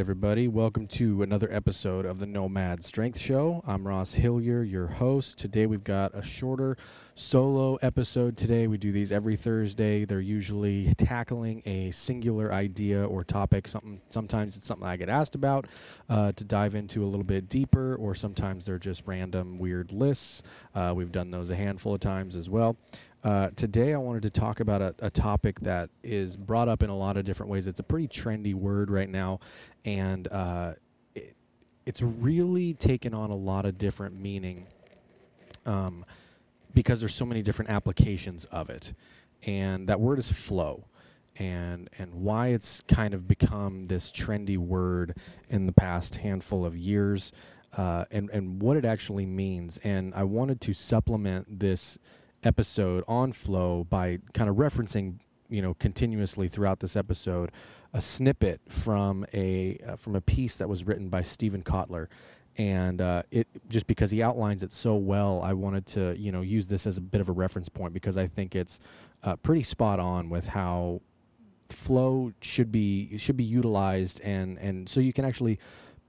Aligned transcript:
Everybody. 0.00 0.48
Welcome 0.48 0.86
to 0.86 1.22
another 1.22 1.52
episode 1.52 2.06
of 2.06 2.18
the 2.18 2.26
Nomad 2.26 2.82
Strength 2.82 3.18
Show. 3.18 3.62
I'm 3.66 3.86
Ross 3.86 4.14
Hillier, 4.14 4.62
your 4.62 4.86
host. 4.86 5.38
Today 5.38 5.66
we've 5.66 5.84
got 5.84 6.14
a 6.14 6.22
shorter 6.22 6.78
solo 7.14 7.74
episode. 7.82 8.34
Today 8.38 8.66
we 8.66 8.78
do 8.78 8.92
these 8.92 9.12
every 9.12 9.36
Thursday. 9.36 10.06
They're 10.06 10.20
usually 10.20 10.94
tackling 10.94 11.62
a 11.66 11.90
singular 11.90 12.50
idea 12.50 13.04
or 13.04 13.24
topic. 13.24 13.68
Something. 13.68 14.00
Sometimes 14.08 14.56
it's 14.56 14.66
something 14.66 14.88
I 14.88 14.96
get 14.96 15.10
asked 15.10 15.34
about 15.34 15.66
uh, 16.08 16.32
to 16.32 16.44
dive 16.44 16.74
into 16.74 17.04
a 17.04 17.06
little 17.06 17.22
bit 17.22 17.50
deeper, 17.50 17.96
or 17.96 18.14
sometimes 18.14 18.64
they're 18.64 18.78
just 18.78 19.02
random 19.06 19.58
weird 19.58 19.92
lists. 19.92 20.42
Uh, 20.74 20.94
we've 20.96 21.12
done 21.12 21.30
those 21.30 21.50
a 21.50 21.56
handful 21.56 21.92
of 21.92 22.00
times 22.00 22.36
as 22.36 22.48
well. 22.48 22.74
Uh, 23.22 23.50
today, 23.54 23.92
I 23.92 23.98
wanted 23.98 24.22
to 24.22 24.30
talk 24.30 24.60
about 24.60 24.80
a, 24.80 24.94
a, 25.00 25.10
topic 25.10 25.60
that 25.60 25.90
is 26.02 26.38
brought 26.38 26.68
up 26.68 26.82
in 26.82 26.88
a 26.88 26.96
lot 26.96 27.18
of 27.18 27.24
different 27.26 27.52
ways. 27.52 27.66
It's 27.66 27.80
a 27.80 27.82
pretty 27.82 28.08
trendy 28.08 28.54
word 28.54 28.90
right 28.90 29.10
now, 29.10 29.40
and 29.84 30.26
uh, 30.28 30.72
it, 31.14 31.36
it's 31.84 32.00
really 32.00 32.72
taken 32.72 33.12
on 33.12 33.28
a 33.28 33.34
lot 33.34 33.66
of 33.66 33.76
different 33.76 34.18
meaning 34.18 34.66
um, 35.66 36.06
because 36.72 36.98
there's 37.00 37.14
so 37.14 37.26
many 37.26 37.42
different 37.42 37.70
applications 37.70 38.46
of 38.46 38.70
it. 38.70 38.94
And 39.42 39.86
that 39.88 40.00
word 40.00 40.18
is 40.18 40.32
flow. 40.32 40.86
And, 41.36 41.90
and 41.98 42.12
why 42.14 42.48
it's 42.48 42.82
kind 42.88 43.14
of 43.14 43.28
become 43.28 43.86
this 43.86 44.10
trendy 44.10 44.58
word 44.58 45.16
in 45.50 45.66
the 45.66 45.72
past 45.72 46.16
handful 46.16 46.64
of 46.64 46.76
years, 46.76 47.32
uh, 47.76 48.04
and, 48.10 48.30
and 48.30 48.60
what 48.62 48.76
it 48.78 48.84
actually 48.84 49.26
means. 49.26 49.78
And 49.84 50.14
I 50.14 50.24
wanted 50.24 50.60
to 50.62 50.74
supplement 50.74 51.60
this 51.60 51.98
episode 52.44 53.04
on 53.06 53.32
flow 53.32 53.84
by 53.90 54.18
kind 54.32 54.48
of 54.48 54.56
referencing 54.56 55.18
you 55.48 55.60
know 55.60 55.74
continuously 55.74 56.48
throughout 56.48 56.80
this 56.80 56.96
episode 56.96 57.50
a 57.94 58.00
snippet 58.00 58.60
from 58.68 59.26
a 59.34 59.78
uh, 59.86 59.96
from 59.96 60.16
a 60.16 60.20
piece 60.20 60.56
that 60.56 60.68
was 60.68 60.84
written 60.84 61.08
by 61.08 61.22
Steven 61.22 61.62
Kotler. 61.62 62.06
And 62.56 63.00
uh, 63.00 63.22
it 63.30 63.46
just 63.68 63.86
because 63.86 64.10
he 64.10 64.22
outlines 64.22 64.62
it 64.62 64.72
so 64.72 64.96
well 64.96 65.40
I 65.42 65.52
wanted 65.52 65.86
to 65.86 66.14
you 66.18 66.32
know 66.32 66.42
use 66.42 66.68
this 66.68 66.86
as 66.86 66.96
a 66.96 67.00
bit 67.00 67.20
of 67.20 67.28
a 67.28 67.32
reference 67.32 67.68
point 67.68 67.92
because 67.94 68.16
I 68.16 68.26
think 68.26 68.54
it's 68.54 68.80
uh, 69.22 69.36
pretty 69.36 69.62
spot 69.62 69.98
on 70.00 70.30
with 70.30 70.46
how 70.46 71.00
flow 71.68 72.32
should 72.40 72.72
be 72.72 73.16
should 73.16 73.36
be 73.36 73.44
utilized 73.44 74.20
and 74.22 74.58
and 74.58 74.88
so 74.88 75.00
you 75.00 75.12
can 75.12 75.24
actually 75.24 75.58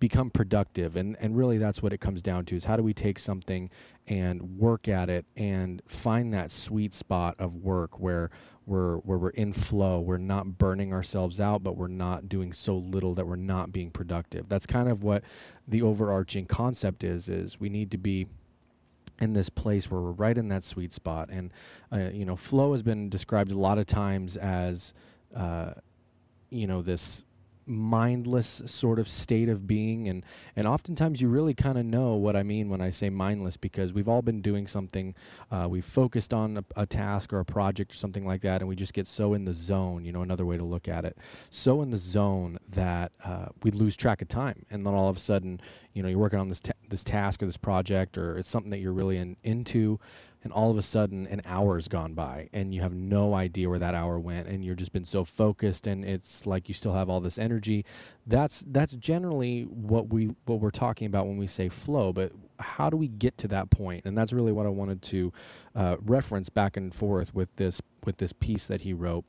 become 0.02 0.30
productive 0.32 0.98
and 0.98 1.16
and 1.22 1.38
really 1.38 1.58
that's 1.60 1.82
what 1.82 1.94
it 1.94 2.02
comes 2.02 2.22
down 2.22 2.44
to 2.44 2.56
is 2.56 2.66
how 2.66 2.76
do 2.76 2.84
we 2.84 2.94
take 2.94 3.20
something 3.20 3.70
and 4.08 4.42
work 4.58 4.90
at 4.90 5.10
it 5.10 5.26
and 5.38 5.82
find 5.88 6.34
that 6.34 6.52
sweet 6.52 6.94
spot 6.94 7.36
of 7.38 7.58
work 7.58 8.00
where 8.00 8.32
we're 8.66 8.98
where 8.98 9.20
we're 9.20 9.30
in 9.30 9.54
flow 9.54 10.00
we're 10.00 10.18
not 10.18 10.58
burning 10.58 10.92
ourselves 10.92 11.40
out 11.40 11.64
but 11.64 11.78
we're 11.78 11.88
not 11.88 12.28
doing 12.28 12.52
so 12.52 12.78
little 12.78 13.14
that 13.14 13.26
we're 13.26 13.36
not 13.36 13.72
being 13.72 13.92
productive. 13.92 14.50
That's 14.50 14.66
kind 14.66 14.90
of 14.90 15.04
what 15.04 15.24
the 15.68 15.84
overarching 15.84 16.46
concept 16.46 17.04
is 17.04 17.30
is 17.30 17.60
we 17.60 17.70
need 17.70 17.92
to 17.92 17.98
be 17.98 18.28
in 19.20 19.34
this 19.34 19.50
place 19.50 19.92
where 19.92 20.02
we're 20.02 20.12
right 20.12 20.38
in 20.38 20.48
that 20.50 20.64
sweet 20.64 20.94
spot. 20.94 21.30
And 21.30 21.54
uh, 21.92 22.10
you 22.12 22.26
know 22.26 22.36
flow 22.36 22.72
has 22.72 22.82
been 22.82 23.10
described 23.10 23.52
a 23.52 23.58
lot 23.58 23.78
of 23.78 23.86
times 23.86 24.36
as 24.38 24.94
uh, 25.36 25.74
you 26.50 26.66
know 26.66 26.82
this 26.82 27.24
mindless 27.66 28.62
sort 28.66 29.00
of 29.00 29.08
state 29.08 29.50
of 29.50 29.68
being 29.68 30.08
and 30.08 30.26
and 30.56 30.68
oftentimes 30.68 31.22
you 31.22 31.28
really 31.28 31.54
kind 31.54 31.78
of 31.78 31.86
know 31.86 32.16
what 32.16 32.36
I 32.36 32.44
mean 32.44 32.70
when 32.70 32.82
I 32.82 32.90
say 32.90 33.10
mindless 33.10 33.58
because 33.58 33.94
we've 33.94 34.08
all 34.08 34.22
been 34.22 34.42
doing 34.42 34.68
something 34.68 35.16
uh, 35.52 35.68
we've 35.70 35.86
focused 35.86 36.34
on 36.34 36.58
a, 36.58 36.64
a, 36.76 36.86
task 36.86 37.32
or 37.32 37.40
a 37.40 37.46
project 37.46 37.94
or 37.94 37.96
something 37.96 38.26
like 38.26 38.42
that 38.42 38.62
and 38.62 38.68
we 38.68 38.76
just 38.76 38.94
get 38.94 39.08
so 39.08 39.34
in 39.34 39.46
the 39.46 39.54
zone 39.54 40.04
you 40.04 40.12
know 40.12 40.22
another 40.22 40.46
way 40.46 40.58
to 40.58 40.64
look 40.64 40.88
at 40.88 41.06
it 41.06 41.18
so 41.50 41.82
in 41.82 41.92
the 41.92 41.98
zone 41.98 42.58
that 42.70 43.12
uh, 43.24 43.46
we 43.64 43.72
lose 43.72 43.96
track 43.96 44.22
of 44.22 44.28
time 44.28 44.66
and 44.72 44.86
then 44.86 44.94
all 44.94 45.10
of 45.10 45.18
a 45.18 45.20
sudden 45.20 45.60
you 45.94 46.04
know 46.04 46.10
you're 46.10 46.20
working 46.20 46.40
on 46.40 46.50
this 46.50 46.62
ta- 46.62 46.74
this 46.90 47.04
task 47.04 47.42
or 47.42 47.46
this 47.46 47.58
project 47.58 48.18
or 48.18 48.38
it's 48.38 48.50
something 48.50 48.72
that 48.72 48.80
you're 48.80 48.94
really 48.94 49.18
in, 49.18 49.38
into 49.44 50.00
and 50.44 50.52
all 50.54 50.72
of 50.72 50.78
a 50.78 50.82
sudden 50.82 51.28
an 51.28 51.42
hour's 51.46 51.88
gone 51.88 52.14
by 52.14 52.50
and 52.54 52.74
you 52.74 52.82
have 52.82 52.94
no 52.94 53.34
idea 53.34 53.70
where 53.70 53.80
that 53.80 53.94
hour 53.94 54.20
went 54.20 54.48
and 54.48 54.66
you're 54.66 54.76
just 54.76 54.92
been 54.92 55.06
so 55.06 55.24
focused 55.24 55.88
and 55.88 56.04
it's 56.04 56.46
like 56.46 56.68
you 56.68 56.74
still 56.74 56.94
have 56.94 57.10
all 57.10 57.20
this 57.20 57.38
energy 57.38 57.86
that's 58.28 58.64
that's 58.68 58.94
generally 58.94 59.64
what 59.64 60.10
we 60.10 60.34
what 60.46 60.60
we're 60.60 60.70
talking 60.72 61.06
about 61.06 61.28
when 61.28 61.38
we 61.38 61.48
say 61.48 61.70
flow 61.70 62.12
but 62.12 62.32
how 62.60 62.90
do 62.90 62.98
we 62.98 63.08
get 63.08 63.38
to 63.38 63.48
that 63.48 63.70
point 63.70 64.06
and 64.06 64.18
that's 64.18 64.34
really 64.34 64.52
what 64.52 64.66
i 64.66 64.70
wanted 64.70 65.02
to 65.02 65.32
uh, 65.76 65.96
reference 66.06 66.50
back 66.50 66.78
and 66.78 66.94
forth 66.94 67.34
with 67.34 67.54
this 67.56 67.82
with 68.06 68.18
this 68.18 68.34
piece 68.34 68.68
that 68.68 68.82
he 68.82 68.94
wrote 68.94 69.26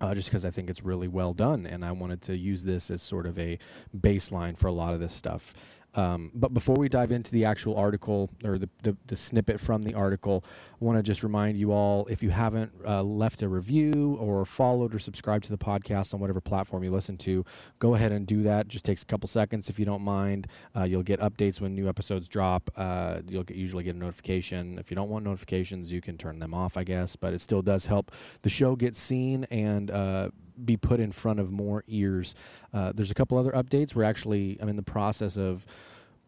uh, 0.00 0.14
just 0.14 0.28
because 0.28 0.44
I 0.44 0.50
think 0.50 0.68
it's 0.68 0.82
really 0.82 1.08
well 1.08 1.32
done, 1.32 1.66
and 1.66 1.84
I 1.84 1.92
wanted 1.92 2.20
to 2.22 2.36
use 2.36 2.62
this 2.62 2.90
as 2.90 3.02
sort 3.02 3.26
of 3.26 3.38
a 3.38 3.58
baseline 3.98 4.56
for 4.56 4.66
a 4.66 4.72
lot 4.72 4.92
of 4.92 5.00
this 5.00 5.14
stuff. 5.14 5.54
Um, 5.96 6.30
but 6.34 6.52
before 6.52 6.76
we 6.76 6.88
dive 6.88 7.10
into 7.10 7.32
the 7.32 7.44
actual 7.44 7.76
article 7.76 8.30
or 8.44 8.58
the, 8.58 8.68
the, 8.82 8.96
the 9.06 9.16
snippet 9.16 9.58
from 9.58 9.82
the 9.82 9.94
article, 9.94 10.44
I 10.80 10.84
want 10.84 10.98
to 10.98 11.02
just 11.02 11.22
remind 11.22 11.56
you 11.56 11.72
all 11.72 12.06
if 12.06 12.22
you 12.22 12.30
haven't 12.30 12.70
uh, 12.86 13.02
left 13.02 13.42
a 13.42 13.48
review 13.48 14.16
or 14.20 14.44
followed 14.44 14.94
or 14.94 14.98
subscribed 14.98 15.44
to 15.44 15.50
the 15.50 15.58
podcast 15.58 16.12
on 16.12 16.20
whatever 16.20 16.40
platform 16.40 16.84
you 16.84 16.90
listen 16.90 17.16
to, 17.18 17.44
go 17.78 17.94
ahead 17.94 18.12
and 18.12 18.26
do 18.26 18.42
that. 18.42 18.68
Just 18.68 18.84
takes 18.84 19.02
a 19.02 19.06
couple 19.06 19.28
seconds 19.28 19.68
if 19.68 19.78
you 19.78 19.86
don't 19.86 20.02
mind. 20.02 20.48
Uh, 20.76 20.84
you'll 20.84 21.02
get 21.02 21.20
updates 21.20 21.60
when 21.60 21.74
new 21.74 21.88
episodes 21.88 22.28
drop. 22.28 22.70
Uh, 22.76 23.20
you'll 23.26 23.44
get, 23.44 23.56
usually 23.56 23.82
get 23.82 23.96
a 23.96 23.98
notification. 23.98 24.78
If 24.78 24.90
you 24.90 24.94
don't 24.94 25.08
want 25.08 25.24
notifications, 25.24 25.90
you 25.90 26.02
can 26.02 26.18
turn 26.18 26.38
them 26.38 26.52
off, 26.52 26.76
I 26.76 26.84
guess. 26.84 27.16
But 27.16 27.32
it 27.32 27.40
still 27.40 27.62
does 27.62 27.86
help 27.86 28.12
the 28.42 28.50
show 28.50 28.76
get 28.76 28.94
seen 28.94 29.44
and 29.50 29.90
uh, 29.90 30.28
be 30.64 30.76
put 30.76 31.00
in 31.00 31.12
front 31.12 31.40
of 31.40 31.50
more 31.50 31.84
ears. 31.88 32.34
Uh, 32.72 32.92
there's 32.94 33.10
a 33.10 33.14
couple 33.14 33.38
other 33.38 33.52
updates. 33.52 33.94
We're 33.94 34.04
actually 34.04 34.58
I'm 34.60 34.68
in 34.68 34.76
the 34.76 34.82
process 34.82 35.36
of 35.36 35.66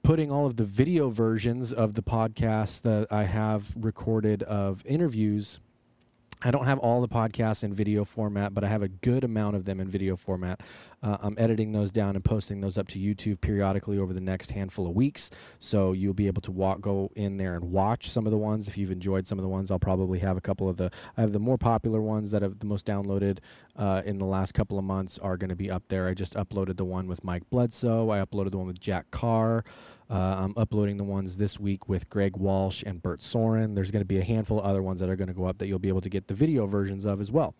putting 0.02 0.30
all 0.30 0.46
of 0.46 0.56
the 0.56 0.64
video 0.64 1.10
versions 1.10 1.72
of 1.72 1.94
the 1.94 2.02
podcast 2.02 2.82
that 2.82 3.06
I 3.10 3.24
have 3.24 3.72
recorded 3.76 4.42
of 4.44 4.84
interviews 4.86 5.60
I 6.44 6.52
don't 6.52 6.66
have 6.66 6.78
all 6.78 7.00
the 7.00 7.08
podcasts 7.08 7.64
in 7.64 7.74
video 7.74 8.04
format, 8.04 8.54
but 8.54 8.62
I 8.62 8.68
have 8.68 8.82
a 8.82 8.88
good 8.88 9.24
amount 9.24 9.56
of 9.56 9.64
them 9.64 9.80
in 9.80 9.88
video 9.88 10.14
format. 10.14 10.60
Uh, 11.02 11.16
I'm 11.20 11.34
editing 11.36 11.72
those 11.72 11.90
down 11.90 12.14
and 12.14 12.24
posting 12.24 12.60
those 12.60 12.78
up 12.78 12.86
to 12.88 12.98
YouTube 12.98 13.40
periodically 13.40 13.98
over 13.98 14.12
the 14.12 14.20
next 14.20 14.52
handful 14.52 14.86
of 14.86 14.94
weeks. 14.94 15.30
So 15.58 15.92
you'll 15.92 16.14
be 16.14 16.28
able 16.28 16.42
to 16.42 16.52
walk, 16.52 16.80
go 16.80 17.10
in 17.16 17.38
there 17.38 17.54
and 17.54 17.72
watch 17.72 18.08
some 18.08 18.24
of 18.24 18.30
the 18.30 18.38
ones. 18.38 18.68
If 18.68 18.78
you've 18.78 18.92
enjoyed 18.92 19.26
some 19.26 19.38
of 19.38 19.42
the 19.42 19.48
ones, 19.48 19.72
I'll 19.72 19.80
probably 19.80 20.20
have 20.20 20.36
a 20.36 20.40
couple 20.40 20.68
of 20.68 20.76
the. 20.76 20.92
I 21.16 21.22
have 21.22 21.32
the 21.32 21.40
more 21.40 21.58
popular 21.58 22.00
ones 22.00 22.30
that 22.30 22.42
have 22.42 22.60
the 22.60 22.66
most 22.66 22.86
downloaded 22.86 23.38
uh, 23.74 24.02
in 24.04 24.18
the 24.18 24.26
last 24.26 24.54
couple 24.54 24.78
of 24.78 24.84
months 24.84 25.18
are 25.18 25.36
going 25.36 25.50
to 25.50 25.56
be 25.56 25.70
up 25.70 25.82
there. 25.88 26.06
I 26.06 26.14
just 26.14 26.34
uploaded 26.34 26.76
the 26.76 26.84
one 26.84 27.08
with 27.08 27.24
Mike 27.24 27.48
Bledsoe. 27.50 28.10
I 28.10 28.18
uploaded 28.18 28.52
the 28.52 28.58
one 28.58 28.68
with 28.68 28.78
Jack 28.80 29.10
Carr. 29.10 29.64
Uh, 30.10 30.14
I'm 30.38 30.54
uploading 30.56 30.96
the 30.96 31.04
ones 31.04 31.36
this 31.36 31.60
week 31.60 31.88
with 31.88 32.08
Greg 32.08 32.36
Walsh 32.36 32.82
and 32.86 33.02
Bert 33.02 33.20
Soren. 33.20 33.74
There's 33.74 33.90
going 33.90 34.00
to 34.00 34.06
be 34.06 34.18
a 34.18 34.24
handful 34.24 34.58
of 34.58 34.64
other 34.64 34.82
ones 34.82 35.00
that 35.00 35.10
are 35.10 35.16
going 35.16 35.28
to 35.28 35.34
go 35.34 35.44
up 35.44 35.58
that 35.58 35.66
you'll 35.66 35.78
be 35.78 35.88
able 35.88 36.00
to 36.00 36.08
get 36.08 36.28
the 36.28 36.34
video 36.34 36.66
versions 36.66 37.04
of 37.04 37.20
as 37.20 37.30
well. 37.30 37.54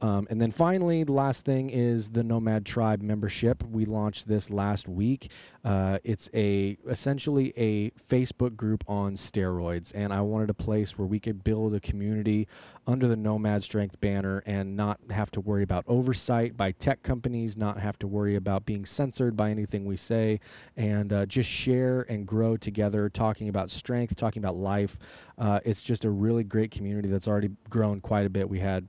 Um, 0.00 0.26
and 0.30 0.40
then 0.40 0.50
finally, 0.50 1.02
the 1.02 1.12
last 1.12 1.44
thing 1.44 1.70
is 1.70 2.10
the 2.10 2.22
Nomad 2.22 2.64
Tribe 2.64 3.02
membership. 3.02 3.62
We 3.64 3.84
launched 3.84 4.28
this 4.28 4.50
last 4.50 4.88
week. 4.88 5.32
Uh, 5.64 5.98
it's 6.04 6.30
a 6.34 6.78
essentially 6.88 7.52
a 7.56 7.90
Facebook 8.08 8.54
group 8.54 8.84
on 8.86 9.14
steroids, 9.14 9.92
and 9.94 10.12
I 10.12 10.20
wanted 10.20 10.50
a 10.50 10.54
place 10.54 10.96
where 10.96 11.06
we 11.06 11.18
could 11.18 11.42
build 11.42 11.74
a 11.74 11.80
community 11.80 12.46
under 12.86 13.08
the 13.08 13.16
Nomad 13.16 13.64
Strength 13.64 14.00
banner 14.00 14.42
and 14.46 14.76
not 14.76 15.00
have 15.10 15.30
to 15.32 15.40
worry 15.40 15.64
about 15.64 15.84
oversight 15.88 16.56
by 16.56 16.72
tech 16.72 17.02
companies, 17.02 17.56
not 17.56 17.78
have 17.80 17.98
to 17.98 18.06
worry 18.06 18.36
about 18.36 18.64
being 18.64 18.84
censored 18.84 19.36
by 19.36 19.50
anything 19.50 19.84
we 19.84 19.96
say, 19.96 20.38
and 20.76 21.12
uh, 21.12 21.26
just 21.26 21.50
share 21.50 22.06
and 22.08 22.26
grow 22.26 22.56
together, 22.56 23.08
talking 23.08 23.48
about 23.48 23.70
strength, 23.70 24.14
talking 24.14 24.42
about 24.42 24.56
life. 24.56 24.96
Uh, 25.38 25.58
it's 25.64 25.82
just 25.82 26.04
a 26.04 26.10
really 26.10 26.44
great 26.44 26.70
community 26.70 27.08
that's 27.08 27.26
already 27.26 27.50
grown 27.68 28.00
quite 28.00 28.26
a 28.26 28.30
bit. 28.30 28.48
We 28.48 28.60
had 28.60 28.88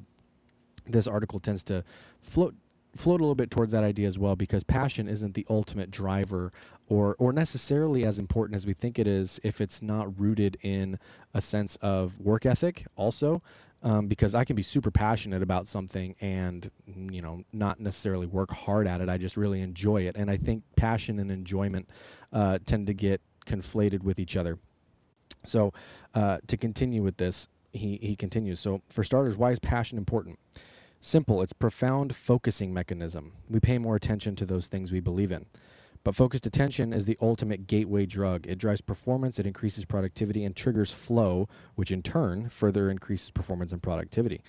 this 0.88 1.08
article 1.08 1.40
tends 1.40 1.64
to 1.66 1.84
float 2.22 2.56
float 2.96 3.20
a 3.20 3.24
little 3.24 3.36
bit 3.36 3.52
towards 3.52 3.74
that 3.74 3.84
idea 3.84 4.08
as 4.08 4.18
well 4.18 4.38
because 4.38 4.64
passion 4.64 5.10
isn't 5.10 5.34
the 5.34 5.46
ultimate 5.50 5.92
driver 5.92 6.54
or 6.88 7.16
or 7.20 7.34
necessarily 7.34 8.06
as 8.06 8.20
important 8.20 8.56
as 8.56 8.66
we 8.66 8.74
think 8.74 8.98
it 8.98 9.06
is 9.06 9.40
if 9.44 9.60
it's 9.60 9.82
not 9.82 10.18
rooted 10.20 10.58
in 10.62 10.98
a 11.34 11.42
sense 11.42 11.76
of 11.78 12.18
work 12.22 12.46
ethic 12.46 12.86
also 12.96 13.42
um, 13.86 14.08
because 14.08 14.34
I 14.34 14.44
can 14.44 14.56
be 14.56 14.64
super 14.64 14.90
passionate 14.90 15.44
about 15.44 15.68
something 15.68 16.16
and 16.20 16.70
you 16.88 17.22
know 17.22 17.44
not 17.54 17.80
necessarily 17.80 18.26
work 18.26 18.52
hard 18.52 18.88
at 18.88 19.00
it. 19.00 19.08
I 19.08 19.18
just 19.18 19.38
really 19.38 19.62
enjoy 19.62 20.02
it, 20.02 20.16
and 20.18 20.30
I 20.30 20.38
think 20.38 20.64
passion 20.76 21.20
and 21.20 21.32
enjoyment 21.32 21.88
uh, 22.34 22.58
tend 22.66 22.88
to 22.88 22.94
get 22.94 23.22
conflated 23.46 24.04
with 24.04 24.20
each 24.20 24.36
other. 24.36 24.58
So 25.46 25.72
uh, 26.16 26.40
to 26.48 26.58
continue 26.58 27.04
with 27.04 27.16
this, 27.18 27.48
he 27.74 28.00
he 28.02 28.16
continues. 28.16 28.60
So 28.60 28.82
for 28.90 29.04
starters, 29.04 29.38
why 29.38 29.52
is 29.52 29.60
passion 29.60 30.00
important? 30.00 30.40
Simple. 31.00 31.44
It's 31.44 31.54
profound 31.54 32.16
focusing 32.16 32.74
mechanism. 32.74 33.34
We 33.52 33.60
pay 33.60 33.78
more 33.78 33.96
attention 33.96 34.36
to 34.38 34.46
those 34.48 34.68
things 34.68 34.92
we 34.92 35.00
believe 35.00 35.32
in. 35.32 35.46
But 36.06 36.16
focused 36.16 36.46
attention 36.46 36.94
is 36.94 37.06
the 37.06 37.18
ultimate 37.20 37.66
gateway 37.66 38.06
drug. 38.06 38.46
It 38.46 38.60
drives 38.60 38.80
performance, 38.80 39.40
it 39.40 39.48
increases 39.48 39.86
productivity, 39.86 40.46
and 40.46 40.56
triggers 40.56 40.92
flow, 40.92 41.50
which 41.74 41.90
in 41.90 42.04
turn 42.04 42.48
further 42.48 42.92
increases 42.92 43.32
performance 43.32 43.72
and 43.72 43.82
productivity. 43.82 44.42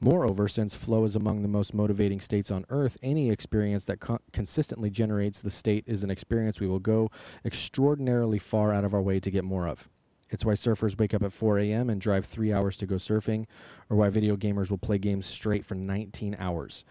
Moreover, 0.00 0.48
since 0.48 0.74
flow 0.74 1.04
is 1.04 1.14
among 1.14 1.42
the 1.42 1.48
most 1.48 1.72
motivating 1.72 2.20
states 2.20 2.50
on 2.50 2.66
earth, 2.68 2.98
any 3.00 3.30
experience 3.30 3.84
that 3.84 4.00
co- 4.00 4.18
consistently 4.32 4.90
generates 4.90 5.40
the 5.40 5.52
state 5.52 5.84
is 5.86 6.02
an 6.02 6.10
experience 6.10 6.58
we 6.58 6.66
will 6.66 6.80
go 6.80 7.12
extraordinarily 7.44 8.40
far 8.40 8.74
out 8.74 8.84
of 8.84 8.92
our 8.92 9.00
way 9.00 9.20
to 9.20 9.30
get 9.30 9.44
more 9.44 9.68
of. 9.68 9.88
It's 10.30 10.44
why 10.44 10.54
surfers 10.54 10.98
wake 10.98 11.14
up 11.14 11.22
at 11.22 11.32
4 11.32 11.60
a.m. 11.60 11.90
and 11.90 12.00
drive 12.00 12.26
three 12.26 12.52
hours 12.52 12.76
to 12.78 12.86
go 12.86 12.96
surfing, 12.96 13.46
or 13.88 13.96
why 13.96 14.10
video 14.10 14.36
gamers 14.36 14.68
will 14.68 14.78
play 14.78 14.98
games 14.98 15.26
straight 15.26 15.64
for 15.64 15.76
19 15.76 16.34
hours. 16.40 16.84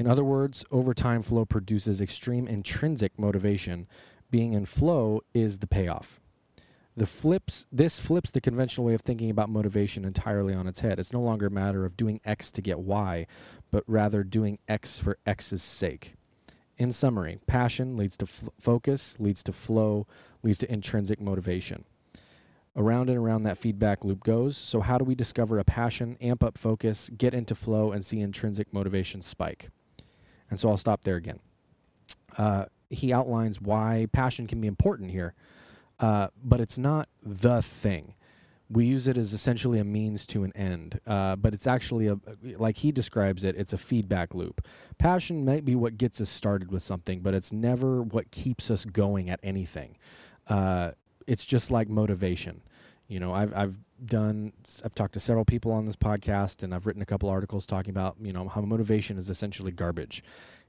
In 0.00 0.06
other 0.06 0.24
words, 0.24 0.64
overtime 0.70 1.20
flow 1.20 1.44
produces 1.44 2.00
extreme 2.00 2.48
intrinsic 2.48 3.18
motivation. 3.18 3.86
Being 4.30 4.54
in 4.54 4.64
flow 4.64 5.20
is 5.34 5.58
the 5.58 5.66
payoff. 5.66 6.18
The 6.96 7.04
flips 7.04 7.66
this 7.70 8.00
flips 8.00 8.30
the 8.30 8.40
conventional 8.40 8.86
way 8.86 8.94
of 8.94 9.02
thinking 9.02 9.28
about 9.28 9.50
motivation 9.50 10.06
entirely 10.06 10.54
on 10.54 10.66
its 10.66 10.80
head. 10.80 10.98
It's 10.98 11.12
no 11.12 11.20
longer 11.20 11.48
a 11.48 11.50
matter 11.50 11.84
of 11.84 11.98
doing 11.98 12.18
X 12.24 12.50
to 12.52 12.62
get 12.62 12.78
Y, 12.78 13.26
but 13.70 13.84
rather 13.86 14.24
doing 14.24 14.58
X 14.66 14.98
for 14.98 15.18
X's 15.26 15.62
sake. 15.62 16.14
In 16.78 16.92
summary, 16.92 17.38
passion 17.46 17.98
leads 17.98 18.16
to 18.16 18.26
focus, 18.26 19.16
leads 19.18 19.42
to 19.42 19.52
flow, 19.52 20.06
leads 20.42 20.60
to 20.60 20.72
intrinsic 20.72 21.20
motivation. 21.20 21.84
Around 22.74 23.10
and 23.10 23.18
around 23.18 23.42
that 23.42 23.58
feedback 23.58 24.02
loop 24.02 24.24
goes. 24.24 24.56
So, 24.56 24.80
how 24.80 24.96
do 24.96 25.04
we 25.04 25.14
discover 25.14 25.58
a 25.58 25.64
passion, 25.64 26.16
amp 26.22 26.42
up 26.42 26.56
focus, 26.56 27.10
get 27.18 27.34
into 27.34 27.54
flow, 27.54 27.92
and 27.92 28.02
see 28.02 28.20
intrinsic 28.20 28.72
motivation 28.72 29.20
spike? 29.20 29.68
And 30.50 30.58
so 30.58 30.68
I'll 30.68 30.76
stop 30.76 31.02
there 31.02 31.16
again. 31.16 31.38
Uh, 32.36 32.66
he 32.90 33.12
outlines 33.12 33.60
why 33.60 34.06
passion 34.12 34.46
can 34.46 34.60
be 34.60 34.66
important 34.66 35.10
here, 35.10 35.34
uh, 36.00 36.28
but 36.44 36.60
it's 36.60 36.78
not 36.78 37.08
the 37.22 37.62
thing. 37.62 38.14
We 38.68 38.84
use 38.84 39.08
it 39.08 39.18
as 39.18 39.32
essentially 39.32 39.80
a 39.80 39.84
means 39.84 40.26
to 40.28 40.44
an 40.44 40.52
end, 40.56 41.00
uh, 41.06 41.36
but 41.36 41.54
it's 41.54 41.66
actually 41.66 42.06
a, 42.06 42.18
like 42.56 42.76
he 42.76 42.92
describes 42.92 43.42
it, 43.42 43.56
it's 43.56 43.72
a 43.72 43.78
feedback 43.78 44.34
loop. 44.34 44.64
Passion 44.98 45.44
might 45.44 45.64
be 45.64 45.74
what 45.74 45.98
gets 45.98 46.20
us 46.20 46.30
started 46.30 46.70
with 46.70 46.82
something, 46.82 47.20
but 47.20 47.34
it's 47.34 47.52
never 47.52 48.02
what 48.02 48.30
keeps 48.30 48.70
us 48.70 48.84
going 48.84 49.28
at 49.28 49.40
anything. 49.42 49.96
Uh, 50.46 50.92
it's 51.26 51.44
just 51.44 51.70
like 51.70 51.88
motivation. 51.88 52.62
You 53.08 53.18
know, 53.18 53.32
I've, 53.32 53.52
I've 53.56 53.76
done 54.06 54.52
i've 54.84 54.94
talked 54.94 55.12
to 55.12 55.20
several 55.20 55.44
people 55.44 55.72
on 55.72 55.84
this 55.84 55.96
podcast 55.96 56.62
and 56.62 56.74
i've 56.74 56.86
written 56.86 57.02
a 57.02 57.06
couple 57.06 57.28
articles 57.28 57.66
talking 57.66 57.90
about 57.90 58.16
you 58.20 58.32
know 58.32 58.48
how 58.48 58.60
motivation 58.60 59.18
is 59.18 59.28
essentially 59.28 59.72
garbage. 59.72 60.22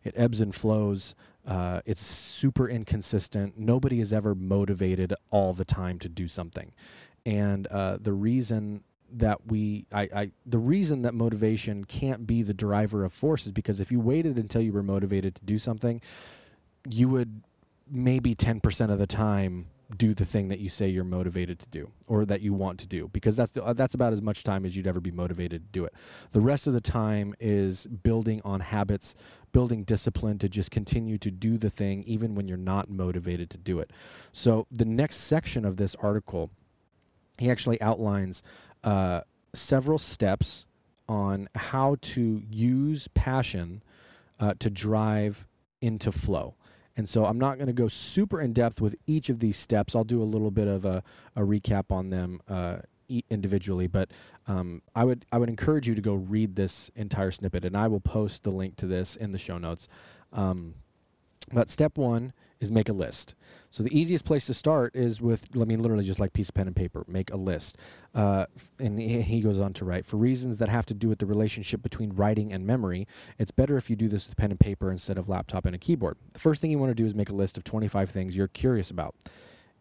It 0.03 0.15
ebbs 0.17 0.41
and 0.41 0.53
flows 0.53 1.15
uh, 1.45 1.81
it's 1.85 2.01
super 2.01 2.69
inconsistent. 2.69 3.57
Nobody 3.57 3.99
is 3.99 4.13
ever 4.13 4.35
motivated 4.35 5.13
all 5.31 5.53
the 5.53 5.65
time 5.65 5.97
to 5.99 6.09
do 6.09 6.27
something. 6.27 6.71
And 7.25 7.67
uh, 7.67 7.97
the 7.99 8.13
reason 8.13 8.83
that 9.13 9.47
we 9.47 9.85
I, 9.91 10.01
I 10.15 10.31
the 10.45 10.57
reason 10.57 11.01
that 11.01 11.13
motivation 11.13 11.83
can't 11.83 12.25
be 12.25 12.43
the 12.43 12.53
driver 12.53 13.03
of 13.03 13.11
force 13.11 13.45
is 13.45 13.51
because 13.51 13.81
if 13.81 13.91
you 13.91 13.99
waited 13.99 14.37
until 14.37 14.61
you 14.61 14.71
were 14.71 14.83
motivated 14.83 15.35
to 15.35 15.43
do 15.43 15.57
something 15.57 15.99
you 16.89 17.09
would 17.09 17.41
maybe 17.91 18.33
10% 18.33 18.89
of 18.89 18.99
the 18.99 19.05
time 19.05 19.67
do 19.97 20.13
the 20.13 20.25
thing 20.25 20.47
that 20.47 20.59
you 20.59 20.69
say 20.69 20.87
you're 20.87 21.03
motivated 21.03 21.59
to 21.59 21.69
do 21.69 21.89
or 22.07 22.25
that 22.25 22.41
you 22.41 22.53
want 22.53 22.79
to 22.79 22.87
do 22.87 23.09
because 23.13 23.35
that's 23.35 23.51
the, 23.51 23.63
uh, 23.63 23.73
that's 23.73 23.93
about 23.93 24.13
as 24.13 24.21
much 24.21 24.43
time 24.43 24.65
as 24.65 24.75
you'd 24.75 24.87
ever 24.87 24.99
be 24.99 25.11
motivated 25.11 25.61
to 25.63 25.69
do 25.71 25.85
it. 25.85 25.93
The 26.31 26.41
rest 26.41 26.67
of 26.67 26.73
the 26.73 26.81
time 26.81 27.33
is 27.39 27.85
building 27.87 28.41
on 28.43 28.59
habits, 28.59 29.15
building 29.51 29.83
discipline 29.83 30.37
to 30.39 30.49
just 30.49 30.71
continue 30.71 31.17
to 31.19 31.31
do 31.31 31.57
the 31.57 31.69
thing 31.69 32.03
even 32.03 32.35
when 32.35 32.47
you're 32.47 32.57
not 32.57 32.89
motivated 32.89 33.49
to 33.51 33.57
do 33.57 33.79
it. 33.79 33.91
So 34.31 34.67
the 34.71 34.85
next 34.85 35.17
section 35.17 35.65
of 35.65 35.77
this 35.77 35.95
article, 35.95 36.49
he 37.37 37.49
actually 37.49 37.81
outlines 37.81 38.43
uh, 38.83 39.21
several 39.53 39.97
steps 39.97 40.65
on 41.09 41.49
how 41.55 41.97
to 42.01 42.41
use 42.49 43.07
passion 43.09 43.83
uh, 44.39 44.53
to 44.59 44.69
drive 44.69 45.45
into 45.81 46.11
flow. 46.11 46.55
And 46.97 47.07
so 47.07 47.25
I'm 47.25 47.39
not 47.39 47.57
going 47.57 47.67
to 47.67 47.73
go 47.73 47.87
super 47.87 48.41
in 48.41 48.53
depth 48.53 48.81
with 48.81 48.95
each 49.07 49.29
of 49.29 49.39
these 49.39 49.57
steps. 49.57 49.95
I'll 49.95 50.03
do 50.03 50.21
a 50.21 50.25
little 50.25 50.51
bit 50.51 50.67
of 50.67 50.85
a, 50.85 51.03
a 51.35 51.41
recap 51.41 51.91
on 51.91 52.09
them 52.09 52.41
uh, 52.49 52.77
individually, 53.29 53.87
but 53.87 54.11
um, 54.47 54.81
I 54.95 55.03
would 55.03 55.25
I 55.31 55.37
would 55.37 55.49
encourage 55.49 55.87
you 55.87 55.95
to 55.95 56.01
go 56.01 56.15
read 56.15 56.55
this 56.55 56.91
entire 56.95 57.31
snippet, 57.31 57.65
and 57.65 57.75
I 57.75 57.87
will 57.87 57.99
post 57.99 58.43
the 58.43 58.51
link 58.51 58.75
to 58.77 58.87
this 58.87 59.15
in 59.15 59.31
the 59.31 59.37
show 59.37 59.57
notes. 59.57 59.87
Um, 60.33 60.75
but 61.53 61.69
step 61.69 61.97
one 61.97 62.33
is 62.61 62.71
make 62.71 62.87
a 62.87 62.93
list. 62.93 63.35
So 63.71 63.83
the 63.83 63.97
easiest 63.97 64.23
place 64.23 64.45
to 64.45 64.53
start 64.53 64.95
is 64.95 65.19
with, 65.19 65.47
I 65.59 65.65
mean, 65.65 65.81
literally 65.81 66.05
just 66.05 66.19
like 66.19 66.31
piece 66.31 66.49
of 66.49 66.55
pen 66.55 66.67
and 66.67 66.75
paper, 66.75 67.03
make 67.07 67.31
a 67.31 67.37
list. 67.37 67.77
Uh, 68.13 68.45
and 68.79 68.99
he 68.99 69.41
goes 69.41 69.59
on 69.59 69.73
to 69.73 69.85
write, 69.85 70.05
for 70.05 70.17
reasons 70.17 70.57
that 70.57 70.69
have 70.69 70.85
to 70.85 70.93
do 70.93 71.09
with 71.09 71.19
the 71.19 71.25
relationship 71.25 71.81
between 71.81 72.13
writing 72.13 72.53
and 72.53 72.65
memory, 72.65 73.07
it's 73.39 73.51
better 73.51 73.77
if 73.77 73.89
you 73.89 73.95
do 73.95 74.07
this 74.07 74.27
with 74.27 74.37
pen 74.37 74.51
and 74.51 74.59
paper 74.59 74.91
instead 74.91 75.17
of 75.17 75.27
laptop 75.27 75.65
and 75.65 75.75
a 75.75 75.79
keyboard. 75.79 76.17
The 76.33 76.39
first 76.39 76.61
thing 76.61 76.69
you 76.69 76.77
want 76.77 76.91
to 76.91 76.95
do 76.95 77.05
is 77.05 77.15
make 77.15 77.29
a 77.29 77.35
list 77.35 77.57
of 77.57 77.63
25 77.63 78.09
things 78.09 78.35
you're 78.35 78.47
curious 78.47 78.91
about. 78.91 79.15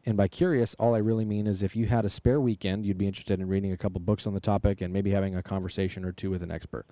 And 0.07 0.17
by 0.17 0.29
curious, 0.29 0.75
all 0.79 0.95
I 0.95 0.99
really 0.99 1.27
mean 1.27 1.47
is 1.47 1.63
if 1.63 1.77
you 1.77 1.87
had 1.87 2.07
a 2.07 2.11
spare 2.11 2.41
weekend, 2.41 2.87
you'd 2.87 2.97
be 2.97 3.07
interested 3.07 3.39
in 3.39 3.49
reading 3.49 3.73
a 3.73 3.77
couple 3.77 4.01
books 4.01 4.27
on 4.27 4.33
the 4.33 4.41
topic 4.41 4.81
and 4.81 4.93
maybe 4.93 5.11
having 5.11 5.37
a 5.37 5.43
conversation 5.43 6.05
or 6.05 6.13
two 6.13 6.31
with 6.31 6.43
an 6.43 6.51
expert. 6.51 6.87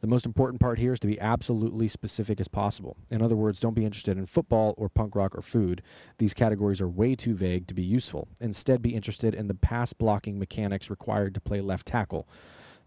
The 0.00 0.06
most 0.06 0.24
important 0.24 0.60
part 0.60 0.78
here 0.78 0.94
is 0.94 1.00
to 1.00 1.06
be 1.06 1.20
absolutely 1.20 1.86
specific 1.86 2.40
as 2.40 2.48
possible. 2.48 2.96
In 3.10 3.20
other 3.20 3.36
words, 3.36 3.60
don't 3.60 3.74
be 3.74 3.84
interested 3.84 4.16
in 4.16 4.24
football 4.24 4.74
or 4.78 4.88
punk 4.88 5.14
rock 5.14 5.36
or 5.36 5.42
food. 5.42 5.82
These 6.16 6.32
categories 6.32 6.80
are 6.80 6.88
way 6.88 7.14
too 7.14 7.34
vague 7.34 7.66
to 7.66 7.74
be 7.74 7.82
useful. 7.82 8.28
Instead, 8.40 8.80
be 8.80 8.94
interested 8.94 9.34
in 9.34 9.48
the 9.48 9.54
pass 9.54 9.92
blocking 9.92 10.38
mechanics 10.38 10.88
required 10.88 11.34
to 11.34 11.40
play 11.40 11.60
left 11.60 11.86
tackle, 11.86 12.26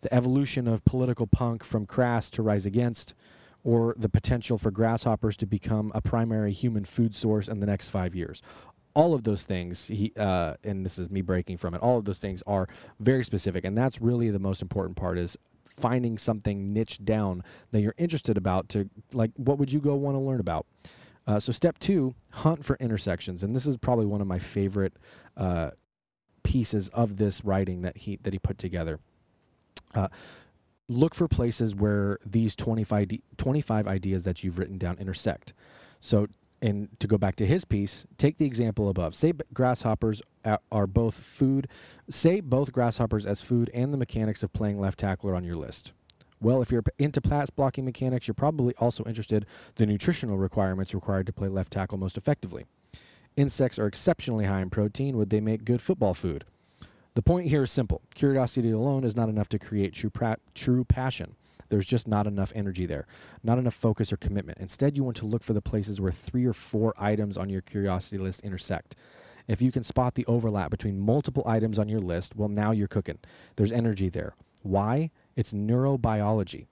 the 0.01 0.13
evolution 0.13 0.67
of 0.67 0.83
political 0.85 1.27
punk 1.27 1.63
from 1.63 1.85
crass 1.85 2.31
to 2.31 2.41
rise 2.41 2.65
against, 2.65 3.13
or 3.63 3.95
the 3.97 4.09
potential 4.09 4.57
for 4.57 4.71
grasshoppers 4.71 5.37
to 5.37 5.45
become 5.45 5.91
a 5.93 6.01
primary 6.01 6.51
human 6.51 6.83
food 6.83 7.15
source 7.15 7.47
in 7.47 7.59
the 7.59 7.65
next 7.65 7.89
five 7.89 8.13
years 8.15 8.41
all 8.95 9.15
of 9.15 9.23
those 9.23 9.43
things 9.43 9.87
he 9.87 10.13
uh, 10.17 10.53
and 10.63 10.85
this 10.85 10.99
is 10.99 11.09
me 11.09 11.21
breaking 11.21 11.57
from 11.57 11.73
it 11.73 11.81
all 11.81 11.97
of 11.97 12.05
those 12.05 12.19
things 12.19 12.43
are 12.45 12.67
very 12.99 13.23
specific 13.23 13.65
and 13.65 13.75
that's 13.77 13.99
really 13.99 14.29
the 14.29 14.37
most 14.37 14.61
important 14.61 14.95
part 14.95 15.17
is 15.17 15.35
finding 15.75 16.17
something 16.17 16.73
niche 16.73 17.03
down 17.03 17.43
that 17.71 17.81
you're 17.81 17.95
interested 17.97 18.37
about 18.37 18.69
to 18.69 18.89
like 19.11 19.31
what 19.35 19.57
would 19.57 19.71
you 19.71 19.79
go 19.79 19.95
want 19.95 20.15
to 20.15 20.19
learn 20.19 20.39
about? 20.39 20.65
Uh, 21.25 21.39
so 21.39 21.51
step 21.51 21.79
two 21.79 22.13
hunt 22.31 22.65
for 22.65 22.75
intersections 22.77 23.43
and 23.43 23.55
this 23.55 23.65
is 23.65 23.77
probably 23.77 24.05
one 24.05 24.21
of 24.21 24.27
my 24.27 24.39
favorite 24.39 24.93
uh, 25.37 25.71
pieces 26.43 26.89
of 26.89 27.17
this 27.17 27.43
writing 27.43 27.81
that 27.81 27.97
he 27.97 28.17
that 28.23 28.33
he 28.33 28.39
put 28.39 28.57
together. 28.57 28.99
Uh, 29.95 30.07
look 30.89 31.15
for 31.15 31.27
places 31.27 31.75
where 31.75 32.19
these 32.25 32.55
25, 32.55 33.11
25 33.37 33.87
ideas 33.87 34.23
that 34.23 34.43
you've 34.43 34.59
written 34.59 34.77
down 34.77 34.97
intersect. 34.99 35.53
So 35.99 36.27
and 36.63 36.87
to 36.99 37.07
go 37.07 37.17
back 37.17 37.35
to 37.35 37.45
his 37.45 37.65
piece, 37.65 38.05
take 38.17 38.37
the 38.37 38.45
example 38.45 38.87
above. 38.87 39.13
Say 39.13 39.33
grasshoppers 39.53 40.21
are 40.71 40.87
both 40.87 41.19
food. 41.19 41.67
Say 42.09 42.39
both 42.39 42.71
grasshoppers 42.71 43.25
as 43.25 43.41
food 43.41 43.69
and 43.73 43.93
the 43.93 43.97
mechanics 43.97 44.43
of 44.43 44.53
playing 44.53 44.79
left 44.79 44.97
tackler 44.97 45.35
on 45.35 45.43
your 45.43 45.57
list. 45.57 45.91
Well, 46.39 46.61
if 46.61 46.71
you're 46.71 46.83
into 46.97 47.19
pass 47.19 47.49
blocking 47.49 47.83
mechanics, 47.83 48.27
you're 48.27 48.33
probably 48.33 48.73
also 48.77 49.03
interested 49.03 49.45
the 49.75 49.85
nutritional 49.85 50.37
requirements 50.37 50.93
required 50.93 51.25
to 51.27 51.33
play 51.33 51.49
left 51.49 51.73
tackle 51.73 51.97
most 51.97 52.17
effectively. 52.17 52.65
Insects 53.35 53.77
are 53.77 53.87
exceptionally 53.87 54.45
high 54.45 54.61
in 54.61 54.69
protein. 54.69 55.17
Would 55.17 55.31
they 55.31 55.41
make 55.41 55.65
good 55.65 55.81
football 55.81 56.13
food? 56.13 56.45
The 57.15 57.21
point 57.21 57.47
here 57.47 57.63
is 57.63 57.71
simple. 57.71 58.01
Curiosity 58.15 58.71
alone 58.71 59.03
is 59.03 59.17
not 59.17 59.29
enough 59.29 59.49
to 59.49 59.59
create 59.59 59.93
true, 59.93 60.09
pra- 60.09 60.37
true 60.55 60.85
passion. 60.85 61.35
There's 61.69 61.85
just 61.85 62.07
not 62.07 62.27
enough 62.27 62.51
energy 62.55 62.85
there, 62.85 63.05
not 63.43 63.57
enough 63.57 63.73
focus 63.73 64.11
or 64.13 64.17
commitment. 64.17 64.57
Instead, 64.59 64.95
you 64.95 65.03
want 65.03 65.17
to 65.17 65.25
look 65.25 65.43
for 65.43 65.53
the 65.53 65.61
places 65.61 65.99
where 65.99 66.11
three 66.11 66.45
or 66.45 66.53
four 66.53 66.93
items 66.97 67.37
on 67.37 67.49
your 67.49 67.61
curiosity 67.61 68.17
list 68.17 68.41
intersect. 68.41 68.95
If 69.47 69.61
you 69.61 69.71
can 69.71 69.83
spot 69.83 70.15
the 70.15 70.25
overlap 70.25 70.71
between 70.71 70.99
multiple 70.99 71.43
items 71.45 71.77
on 71.77 71.89
your 71.89 71.99
list, 71.99 72.35
well, 72.35 72.49
now 72.49 72.71
you're 72.71 72.87
cooking. 72.87 73.19
There's 73.55 73.71
energy 73.71 74.09
there. 74.09 74.35
Why? 74.61 75.11
It's 75.35 75.53
neurobiology. 75.53 76.67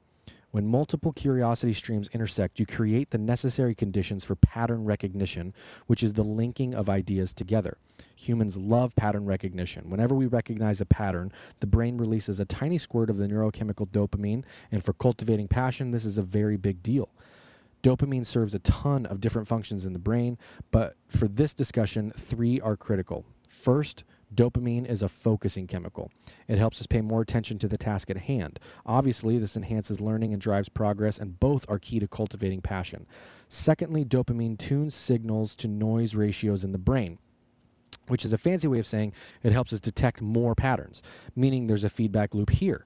When 0.52 0.68
multiple 0.68 1.14
curiosity 1.14 1.74
streams 1.74 2.10
intersect, 2.14 2.60
you 2.60 2.66
create 2.66 3.10
the 3.10 3.18
necessary 3.18 3.74
conditions 3.74 4.26
for 4.26 4.36
pattern 4.36 4.84
recognition, 4.84 5.54
which 5.88 6.04
is 6.04 6.14
the 6.14 6.24
linking 6.24 6.76
of 6.76 6.90
ideas 6.90 7.34
together. 7.34 7.78
Humans 8.18 8.58
love 8.58 8.96
pattern 8.98 9.26
recognition. 9.26 9.90
Whenever 9.90 10.14
we 10.14 10.26
recognize 10.26 10.82
a 10.82 10.86
pattern, 10.86 11.32
the 11.62 11.68
brain 11.68 11.98
releases 11.98 12.40
a 12.40 12.46
tiny 12.46 12.78
squirt 12.78 13.10
of 13.10 13.18
the 13.18 13.28
neurochemical 13.28 13.88
dopamine, 13.88 14.44
and 14.72 14.84
for 14.84 14.92
cultivating 14.94 15.48
passion, 15.48 15.92
this 15.92 16.04
is 16.04 16.18
a 16.18 16.24
very 16.24 16.58
big 16.58 16.84
deal. 16.84 17.10
Dopamine 17.82 18.26
serves 18.26 18.54
a 18.54 18.60
ton 18.60 19.06
of 19.06 19.22
different 19.22 19.48
functions 19.48 19.86
in 19.86 19.94
the 19.94 20.00
brain, 20.00 20.38
but 20.70 20.96
for 21.08 21.28
this 21.28 21.54
discussion, 21.54 22.12
three 22.16 22.60
are 22.60 22.76
critical. 22.76 23.26
First, 23.48 24.04
Dopamine 24.34 24.86
is 24.86 25.02
a 25.02 25.10
focusing 25.10 25.68
chemical. 25.68 26.12
It 26.48 26.58
helps 26.58 26.80
us 26.80 26.88
pay 26.88 27.02
more 27.02 27.22
attention 27.22 27.58
to 27.60 27.68
the 27.68 27.78
task 27.78 28.10
at 28.10 28.18
hand. 28.18 28.60
Obviously, 28.86 29.38
this 29.38 29.58
enhances 29.58 30.00
learning 30.00 30.34
and 30.34 30.42
drives 30.42 30.70
progress, 30.70 31.18
and 31.18 31.40
both 31.40 31.66
are 31.70 31.80
key 31.80 32.00
to 32.00 32.08
cultivating 32.08 32.62
passion. 32.62 33.06
Secondly, 33.50 34.06
dopamine 34.06 34.58
tunes 34.58 34.96
signals 34.96 35.56
to 35.58 35.68
noise 35.68 36.16
ratios 36.16 36.64
in 36.64 36.72
the 36.72 36.78
brain 36.78 37.18
which 38.08 38.26
is 38.26 38.34
a 38.34 38.38
fancy 38.38 38.68
way 38.68 38.80
of 38.80 38.86
saying 38.86 39.14
it 39.42 39.54
helps 39.54 39.72
us 39.72 39.80
detect 39.80 40.22
more 40.22 40.54
patterns, 40.54 41.02
meaning 41.36 41.68
there's 41.68 41.84
a 41.84 41.90
feedback 41.90 42.34
loop 42.34 42.50
here. 42.50 42.86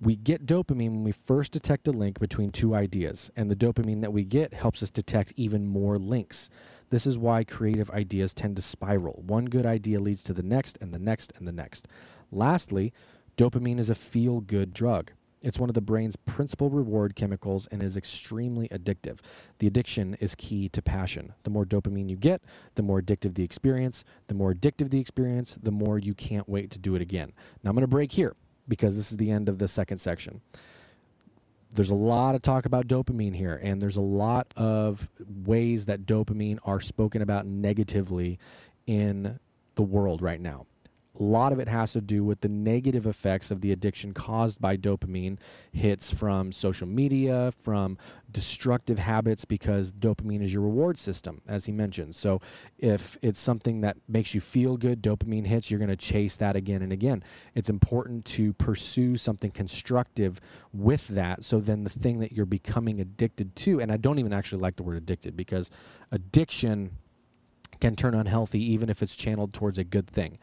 We 0.00 0.16
get 0.16 0.46
dopamine 0.46 0.90
when 0.90 1.04
we 1.04 1.12
first 1.12 1.52
detect 1.52 1.88
a 1.88 1.92
link 1.92 2.18
between 2.18 2.52
two 2.52 2.74
ideas, 2.74 3.30
and 3.36 3.50
the 3.50 3.56
dopamine 3.56 4.02
that 4.02 4.12
we 4.12 4.24
get 4.24 4.52
helps 4.52 4.82
us 4.82 4.90
detect 4.90 5.32
even 5.36 5.66
more 5.66 5.98
links. 5.98 6.50
This 6.90 7.06
is 7.06 7.18
why 7.18 7.44
creative 7.44 7.90
ideas 7.90 8.32
tend 8.32 8.56
to 8.56 8.62
spiral. 8.62 9.22
One 9.26 9.46
good 9.46 9.66
idea 9.66 10.00
leads 10.00 10.22
to 10.24 10.32
the 10.32 10.42
next, 10.42 10.78
and 10.80 10.92
the 10.92 10.98
next, 10.98 11.32
and 11.36 11.46
the 11.46 11.52
next. 11.52 11.88
Lastly, 12.30 12.92
dopamine 13.36 13.78
is 13.78 13.90
a 13.90 13.94
feel 13.94 14.40
good 14.40 14.72
drug. 14.72 15.10
It's 15.42 15.58
one 15.58 15.68
of 15.68 15.74
the 15.74 15.80
brain's 15.80 16.16
principal 16.16 16.70
reward 16.70 17.14
chemicals 17.14 17.68
and 17.70 17.82
is 17.82 17.96
extremely 17.96 18.68
addictive. 18.68 19.18
The 19.58 19.66
addiction 19.66 20.16
is 20.20 20.34
key 20.34 20.68
to 20.70 20.82
passion. 20.82 21.34
The 21.42 21.50
more 21.50 21.64
dopamine 21.64 22.08
you 22.08 22.16
get, 22.16 22.42
the 22.74 22.82
more 22.82 23.00
addictive 23.00 23.34
the 23.34 23.44
experience. 23.44 24.02
The 24.28 24.34
more 24.34 24.54
addictive 24.54 24.90
the 24.90 24.98
experience, 24.98 25.56
the 25.62 25.70
more 25.70 25.98
you 25.98 26.14
can't 26.14 26.48
wait 26.48 26.70
to 26.72 26.78
do 26.78 26.94
it 26.94 27.02
again. 27.02 27.32
Now, 27.62 27.70
I'm 27.70 27.76
going 27.76 27.82
to 27.82 27.88
break 27.88 28.12
here 28.12 28.34
because 28.66 28.96
this 28.96 29.10
is 29.10 29.18
the 29.18 29.30
end 29.30 29.48
of 29.48 29.58
the 29.58 29.68
second 29.68 29.98
section 29.98 30.40
there's 31.74 31.90
a 31.90 31.94
lot 31.94 32.34
of 32.34 32.42
talk 32.42 32.66
about 32.66 32.86
dopamine 32.86 33.34
here, 33.34 33.60
and 33.62 33.80
there's 33.80 33.96
a 33.96 34.00
lot 34.02 34.52
of 34.56 35.08
ways 35.44 35.86
that 35.86 36.06
dopamine 36.06 36.58
are 36.64 36.80
spoken 36.80 37.22
about 37.22 37.46
negatively 37.46 38.38
in 38.86 39.38
the 39.74 39.82
world 39.82 40.22
right 40.22 40.40
now. 40.40 40.66
A 41.18 41.22
lot 41.22 41.52
of 41.52 41.58
it 41.58 41.68
has 41.68 41.92
to 41.92 42.00
do 42.00 42.24
with 42.24 42.40
the 42.40 42.48
negative 42.48 43.06
effects 43.06 43.50
of 43.50 43.60
the 43.60 43.72
addiction 43.72 44.12
caused 44.12 44.60
by 44.60 44.76
dopamine 44.76 45.38
hits 45.72 46.12
from 46.12 46.52
social 46.52 46.86
media, 46.86 47.52
from 47.62 47.96
destructive 48.30 48.98
habits, 48.98 49.44
because 49.44 49.92
dopamine 49.92 50.42
is 50.42 50.52
your 50.52 50.62
reward 50.62 50.98
system, 50.98 51.40
as 51.48 51.64
he 51.64 51.72
mentioned. 51.72 52.14
So 52.14 52.40
if 52.78 53.16
it's 53.22 53.40
something 53.40 53.80
that 53.80 53.96
makes 54.08 54.34
you 54.34 54.40
feel 54.40 54.76
good, 54.76 55.02
dopamine 55.02 55.46
hits, 55.46 55.70
you're 55.70 55.78
going 55.78 55.88
to 55.88 55.96
chase 55.96 56.36
that 56.36 56.54
again 56.54 56.82
and 56.82 56.92
again. 56.92 57.24
It's 57.54 57.70
important 57.70 58.24
to 58.26 58.52
pursue 58.54 59.16
something 59.16 59.50
constructive 59.50 60.40
with 60.72 61.08
that. 61.08 61.44
So 61.44 61.60
then 61.60 61.84
the 61.84 61.90
thing 61.90 62.18
that 62.18 62.32
you're 62.32 62.44
becoming 62.46 63.00
addicted 63.00 63.56
to, 63.56 63.80
and 63.80 63.90
I 63.90 63.96
don't 63.96 64.18
even 64.18 64.34
actually 64.34 64.60
like 64.60 64.76
the 64.76 64.82
word 64.82 64.98
addicted 64.98 65.36
because 65.36 65.70
addiction 66.12 66.90
can 67.80 67.96
turn 67.96 68.14
unhealthy 68.14 68.62
even 68.72 68.88
if 68.88 69.02
it's 69.02 69.16
channeled 69.16 69.52
towards 69.52 69.78
a 69.78 69.84
good 69.84 70.06
thing. 70.06 70.38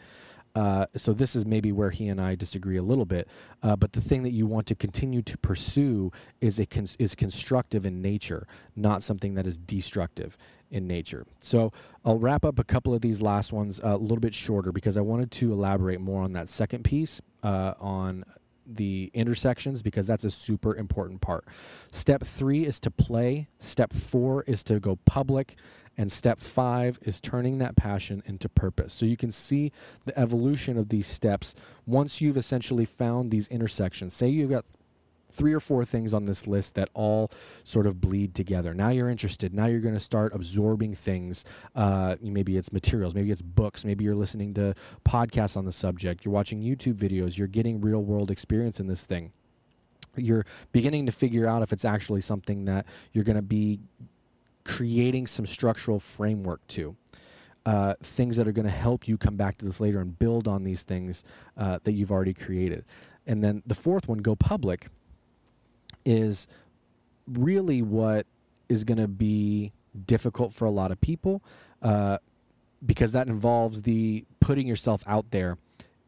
Uh, 0.55 0.85
so 0.95 1.13
this 1.13 1.35
is 1.35 1.45
maybe 1.45 1.71
where 1.71 1.89
he 1.89 2.07
and 2.07 2.21
I 2.21 2.35
disagree 2.35 2.77
a 2.77 2.83
little 2.83 3.05
bit. 3.05 3.27
Uh, 3.61 3.75
but 3.75 3.93
the 3.93 4.01
thing 4.01 4.23
that 4.23 4.31
you 4.31 4.45
want 4.45 4.67
to 4.67 4.75
continue 4.75 5.21
to 5.23 5.37
pursue 5.37 6.11
is 6.41 6.59
a 6.59 6.67
is 6.99 7.15
constructive 7.15 7.85
in 7.85 8.01
nature, 8.01 8.47
not 8.75 9.01
something 9.01 9.33
that 9.35 9.47
is 9.47 9.57
destructive 9.57 10.37
in 10.69 10.87
nature. 10.87 11.25
So 11.39 11.71
I'll 12.05 12.19
wrap 12.19 12.45
up 12.45 12.59
a 12.59 12.63
couple 12.63 12.93
of 12.93 13.01
these 13.01 13.21
last 13.21 13.53
ones 13.53 13.79
uh, 13.79 13.89
a 13.89 13.97
little 13.97 14.19
bit 14.19 14.33
shorter 14.33 14.71
because 14.71 14.97
I 14.97 15.01
wanted 15.01 15.31
to 15.31 15.53
elaborate 15.53 16.01
more 16.01 16.21
on 16.23 16.33
that 16.33 16.49
second 16.49 16.83
piece 16.83 17.21
uh, 17.43 17.73
on 17.79 18.25
the 18.65 19.11
intersections 19.13 19.81
because 19.81 20.07
that's 20.07 20.23
a 20.23 20.31
super 20.31 20.75
important 20.75 21.21
part. 21.21 21.45
Step 21.91 22.23
3 22.23 22.65
is 22.65 22.79
to 22.81 22.91
play, 22.91 23.47
step 23.59 23.93
4 23.93 24.43
is 24.43 24.63
to 24.65 24.79
go 24.79 24.97
public, 25.05 25.55
and 25.97 26.11
step 26.11 26.39
5 26.39 26.99
is 27.03 27.19
turning 27.19 27.59
that 27.59 27.75
passion 27.75 28.23
into 28.25 28.49
purpose. 28.49 28.93
So 28.93 29.05
you 29.05 29.17
can 29.17 29.31
see 29.31 29.71
the 30.05 30.17
evolution 30.17 30.77
of 30.77 30.89
these 30.89 31.07
steps 31.07 31.53
once 31.85 32.19
you've 32.19 32.37
essentially 32.37 32.85
found 32.85 33.31
these 33.31 33.47
intersections. 33.49 34.13
Say 34.13 34.29
you've 34.29 34.49
got 34.49 34.65
three 35.33 35.53
or 35.53 35.59
four 35.59 35.83
things 35.83 36.13
on 36.13 36.25
this 36.25 36.45
list 36.45 36.75
that 36.75 36.89
all 36.93 37.31
sort 37.63 37.87
of 37.87 37.99
bleed 37.99 38.35
together. 38.35 38.73
Now 38.73 38.89
you're 38.89 39.09
interested. 39.09 39.53
Now 39.53 39.65
you're 39.65 39.79
going 39.79 39.95
to 39.95 39.99
start 39.99 40.33
absorbing 40.35 40.93
things. 40.93 41.43
Uh, 41.75 42.15
maybe 42.21 42.57
it's 42.57 42.71
materials, 42.71 43.15
maybe 43.15 43.31
it's 43.31 43.41
books, 43.41 43.83
maybe 43.83 44.03
you're 44.03 44.15
listening 44.15 44.53
to 44.53 44.75
podcasts 45.05 45.57
on 45.57 45.65
the 45.65 45.71
subject, 45.71 46.23
you're 46.23 46.33
watching 46.33 46.61
YouTube 46.61 46.95
videos, 46.95 47.37
you're 47.37 47.47
getting 47.47 47.81
real 47.81 48.03
world 48.03 48.29
experience 48.29 48.79
in 48.79 48.87
this 48.87 49.03
thing. 49.03 49.31
You're 50.15 50.45
beginning 50.71 51.07
to 51.07 51.11
figure 51.11 51.47
out 51.47 51.63
if 51.63 51.73
it's 51.73 51.85
actually 51.85 52.21
something 52.21 52.65
that 52.65 52.85
you're 53.13 53.23
going 53.23 53.35
to 53.35 53.41
be 53.41 53.79
creating 54.63 55.27
some 55.27 55.45
structural 55.45 55.99
framework 55.99 56.65
to. 56.67 56.95
Uh, 57.65 57.95
things 58.03 58.35
that 58.35 58.45
are 58.45 58.51
going 58.51 58.65
to 58.65 58.71
help 58.71 59.07
you 59.07 59.17
come 59.17 59.37
back 59.37 59.57
to 59.57 59.65
this 59.65 59.79
later 59.79 60.01
and 60.01 60.19
build 60.19 60.47
on 60.49 60.63
these 60.63 60.83
things 60.83 61.23
uh, 61.57 61.79
that 61.85 61.93
you've 61.93 62.11
already 62.11 62.33
created. 62.33 62.83
And 63.25 63.41
then 63.41 63.63
the 63.65 63.73
fourth 63.73 64.09
one, 64.09 64.17
go 64.17 64.35
public 64.35 64.89
is 66.05 66.47
really 67.27 67.81
what 67.81 68.25
is 68.69 68.83
going 68.83 68.97
to 68.97 69.07
be 69.07 69.71
difficult 70.05 70.53
for 70.53 70.65
a 70.65 70.71
lot 70.71 70.91
of 70.91 70.99
people 71.01 71.43
uh, 71.81 72.17
because 72.85 73.11
that 73.11 73.27
involves 73.27 73.83
the 73.83 74.25
putting 74.39 74.67
yourself 74.67 75.03
out 75.07 75.31
there 75.31 75.57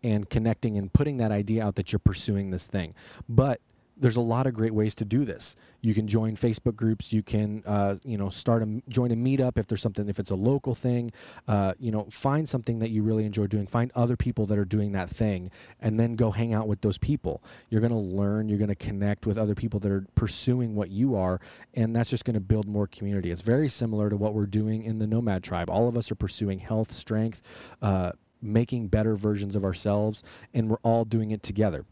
and 0.04 0.30
connecting 0.30 0.78
and 0.78 0.92
putting 0.94 1.18
that 1.18 1.32
idea 1.32 1.66
out 1.66 1.76
that 1.76 1.92
you're 1.92 2.00
pursuing 2.00 2.52
this 2.52 2.68
thing. 2.68 2.94
But 3.28 3.60
there's 3.98 4.18
a 4.18 4.22
lot 4.22 4.46
of 4.46 4.54
great 4.54 4.74
ways 4.74 4.96
to 4.96 5.06
do 5.06 5.24
this. 5.24 5.56
You 5.82 5.94
can 5.94 6.08
join 6.08 6.36
Facebook 6.36 6.76
groups. 6.76 7.14
You 7.14 7.24
can, 7.24 7.64
uh, 7.66 7.96
you 8.04 8.18
know, 8.18 8.30
start 8.30 8.64
a 8.64 8.82
join 8.90 9.12
a 9.12 9.16
meetup 9.16 9.58
if 9.58 9.68
there's 9.68 9.82
something. 9.82 10.10
If 10.10 10.20
it's 10.20 10.32
a 10.32 10.36
local 10.36 10.76
thing, 10.76 11.12
uh, 11.48 11.74
you 11.80 11.92
know, 11.92 12.08
find 12.10 12.48
something 12.48 12.80
that 12.80 12.90
you 12.90 13.04
really 13.04 13.26
enjoy 13.26 13.48
doing. 13.48 13.68
Find 13.68 13.92
other 13.96 14.18
people 14.18 14.46
that 14.48 14.58
are 14.58 14.66
doing 14.66 14.92
that 14.94 15.10
thing, 15.10 15.52
and 15.80 16.00
then 16.00 16.16
go 16.16 16.32
hang 16.32 16.54
out 16.54 16.68
with 16.68 16.82
those 16.82 16.98
people. 16.98 17.42
You're 17.70 17.82
going 17.82 17.94
to 17.94 17.98
learn. 17.98 18.50
You're 18.50 18.58
going 18.58 18.68
to 18.70 18.76
connect 18.76 19.26
with 19.26 19.38
other 19.38 19.56
people 19.56 19.80
that 19.82 19.92
are 19.92 20.06
pursuing 20.16 20.76
what 20.76 20.90
you 20.90 21.16
are, 21.16 21.40
and 21.74 21.96
that's 21.96 22.10
just 22.10 22.26
going 22.26 22.34
to 22.34 22.42
build 22.42 22.68
more 22.68 22.88
community. 22.88 23.32
It's 23.32 23.42
very 23.42 23.70
similar 23.70 24.10
to 24.10 24.18
what 24.18 24.34
we're 24.34 24.46
doing 24.46 24.84
in 24.84 25.00
the 25.00 25.08
Nomad 25.08 25.44
Tribe. 25.44 25.70
All 25.70 25.88
of 25.88 25.98
us 25.98 26.12
are 26.12 26.16
pursuing 26.16 26.60
health, 26.60 26.92
strength. 26.92 27.42
Uh, 27.82 28.12
making 28.42 28.88
better 28.88 29.16
versions 29.16 29.56
of 29.56 29.64
ourselves 29.64 30.22
and 30.54 30.70
we're 30.70 30.78
all 30.84 31.04
doing 31.04 31.32
it 31.32 31.42
together 31.42 31.84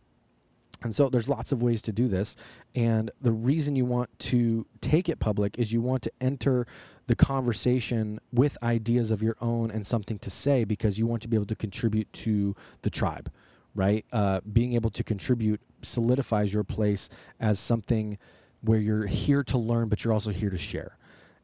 and 0.84 0.94
so 0.94 1.10
there's 1.10 1.30
lots 1.30 1.52
of 1.52 1.62
ways 1.62 1.82
to 1.84 1.92
do 1.92 2.08
this. 2.08 2.36
And 2.76 3.10
the 3.22 3.32
reason 3.32 3.76
you 3.76 3.86
want 3.86 4.10
to 4.20 4.66
take 4.82 5.10
it 5.10 5.20
public 5.20 5.58
is 5.58 5.72
you 5.72 5.82
want 5.82 6.04
to 6.04 6.12
enter 6.22 6.68
the 7.08 7.16
conversation 7.16 8.20
with 8.32 8.58
ideas 8.64 9.12
of 9.12 9.22
your 9.22 9.36
own 9.42 9.72
and 9.72 9.86
something 9.86 10.20
to 10.20 10.30
say 10.30 10.64
because 10.64 10.98
you 10.98 11.08
want 11.08 11.22
to 11.22 11.28
be 11.28 11.36
able 11.36 11.46
to 11.48 11.56
contribute 11.56 12.12
to 12.14 12.56
the 12.82 12.90
tribe, 12.90 13.32
right? 13.76 14.06
Uh, 14.12 14.42
being 14.52 14.74
able 14.74 14.90
to 14.90 15.04
contribute 15.04 15.60
solidifies 15.82 16.54
your 16.54 16.64
place 16.64 17.10
as 17.40 17.60
something 17.60 18.18
where 18.62 18.80
you're 18.80 19.06
here 19.06 19.44
to 19.44 19.58
learn, 19.58 19.90
but 19.90 20.04
you're 20.04 20.14
also 20.14 20.32
here 20.32 20.50
to 20.50 20.58
share. 20.58 20.98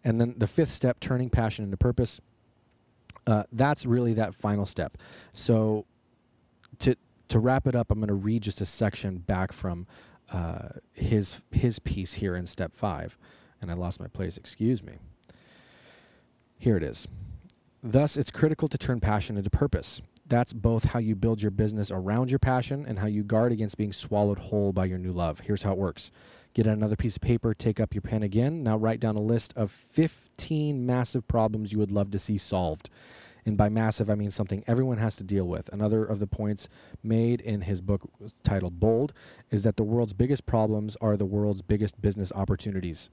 And 0.03 0.19
then 0.19 0.36
the 0.38 0.48
fifth 0.48 0.72
step, 0.72 1.00
turning 1.01 1.29
passion 1.29 1.65
into 1.65 1.75
purpose, 1.75 2.22
uh, 3.27 3.43
that's 3.51 3.86
really 3.86 4.13
that 4.13 4.34
final 4.34 4.65
step. 4.65 4.98
So 5.34 5.86
to 6.79 6.96
to 7.30 7.40
wrap 7.40 7.68
it 7.68 7.76
up, 7.76 7.92
I'm 7.92 8.00
going 8.00 8.10
to 8.10 8.14
read 8.14 8.44
just 8.44 8.62
a 8.62 8.66
section 8.66 9.20
back 9.20 9.54
from 9.54 9.88
uh, 10.32 10.70
his 10.92 11.42
his 11.52 11.80
piece 11.80 12.14
here 12.16 12.36
in 12.36 12.46
step 12.46 12.76
five, 12.76 13.18
and 13.62 13.72
I 13.72 13.74
lost 13.74 14.00
my 14.00 14.08
place. 14.08 14.38
Excuse 14.38 14.84
me. 14.84 14.94
Here 16.58 16.76
it 16.76 16.84
is. 16.84 17.08
Thus, 17.82 18.18
it's 18.18 18.32
critical 18.32 18.68
to 18.68 18.78
turn 18.78 19.00
passion 19.00 19.38
into 19.38 19.50
purpose. 19.50 20.02
That's 20.28 20.54
both 20.54 20.86
how 20.86 21.00
you 21.00 21.16
build 21.16 21.42
your 21.42 21.52
business 21.52 21.90
around 21.90 22.30
your 22.30 22.40
passion 22.40 22.86
and 22.88 23.00
how 23.00 23.08
you 23.08 23.24
guard 23.24 23.52
against 23.52 23.78
being 23.78 23.94
swallowed 23.94 24.38
whole 24.38 24.74
by 24.74 24.86
your 24.86 25.00
new 25.00 25.12
love. 25.12 25.40
Here's 25.40 25.64
how 25.64 25.72
it 25.72 25.78
works. 25.78 26.12
Get 26.54 26.68
another 26.68 26.96
piece 26.96 27.16
of 27.16 27.22
paper, 27.22 27.54
take 27.54 27.80
up 27.80 27.96
your 27.96 28.02
pen 28.02 28.22
again. 28.22 28.62
Now 28.62 28.78
write 28.78 29.00
down 29.00 29.16
a 29.16 29.22
list 29.22 29.54
of 29.56 29.72
15 29.72 30.86
massive 30.86 31.28
problems 31.28 31.72
you 31.72 31.80
would 31.80 31.92
love 31.92 32.12
to 32.12 32.20
see 32.20 32.38
solved. 32.38 32.89
And 33.45 33.58
by 33.58 33.69
massive, 33.69 34.10
I 34.10 34.15
mean 34.15 34.32
something 34.32 34.63
everyone 34.67 34.97
has 34.97 35.15
to 35.17 35.23
deal 35.23 35.45
with. 35.47 35.69
Another 35.69 36.04
of 36.04 36.19
the 36.19 36.28
points 36.28 36.69
made 37.04 37.41
in 37.41 37.62
his 37.62 37.82
book 37.82 38.10
titled 38.43 38.80
Bold 38.80 39.13
is 39.52 39.63
that 39.63 39.78
the 39.78 39.84
world's 39.84 40.13
biggest 40.13 40.45
problems 40.45 40.97
are 41.02 41.17
the 41.17 41.25
world's 41.25 41.62
biggest 41.62 42.02
business 42.02 42.32
opportunities. 42.34 43.10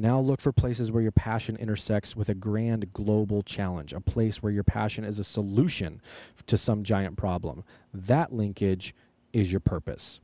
Now 0.00 0.20
look 0.20 0.40
for 0.40 0.52
places 0.52 0.92
where 0.92 1.02
your 1.02 1.12
passion 1.12 1.56
intersects 1.56 2.14
with 2.14 2.28
a 2.28 2.34
grand 2.34 2.92
global 2.92 3.42
challenge, 3.42 3.92
a 3.92 4.00
place 4.00 4.40
where 4.40 4.52
your 4.52 4.62
passion 4.62 5.04
is 5.04 5.18
a 5.18 5.24
solution 5.24 6.00
to 6.46 6.56
some 6.56 6.84
giant 6.84 7.16
problem. 7.16 7.64
That 7.92 8.32
linkage 8.32 8.94
is 9.32 9.50
your 9.50 9.60
purpose. 9.60 10.20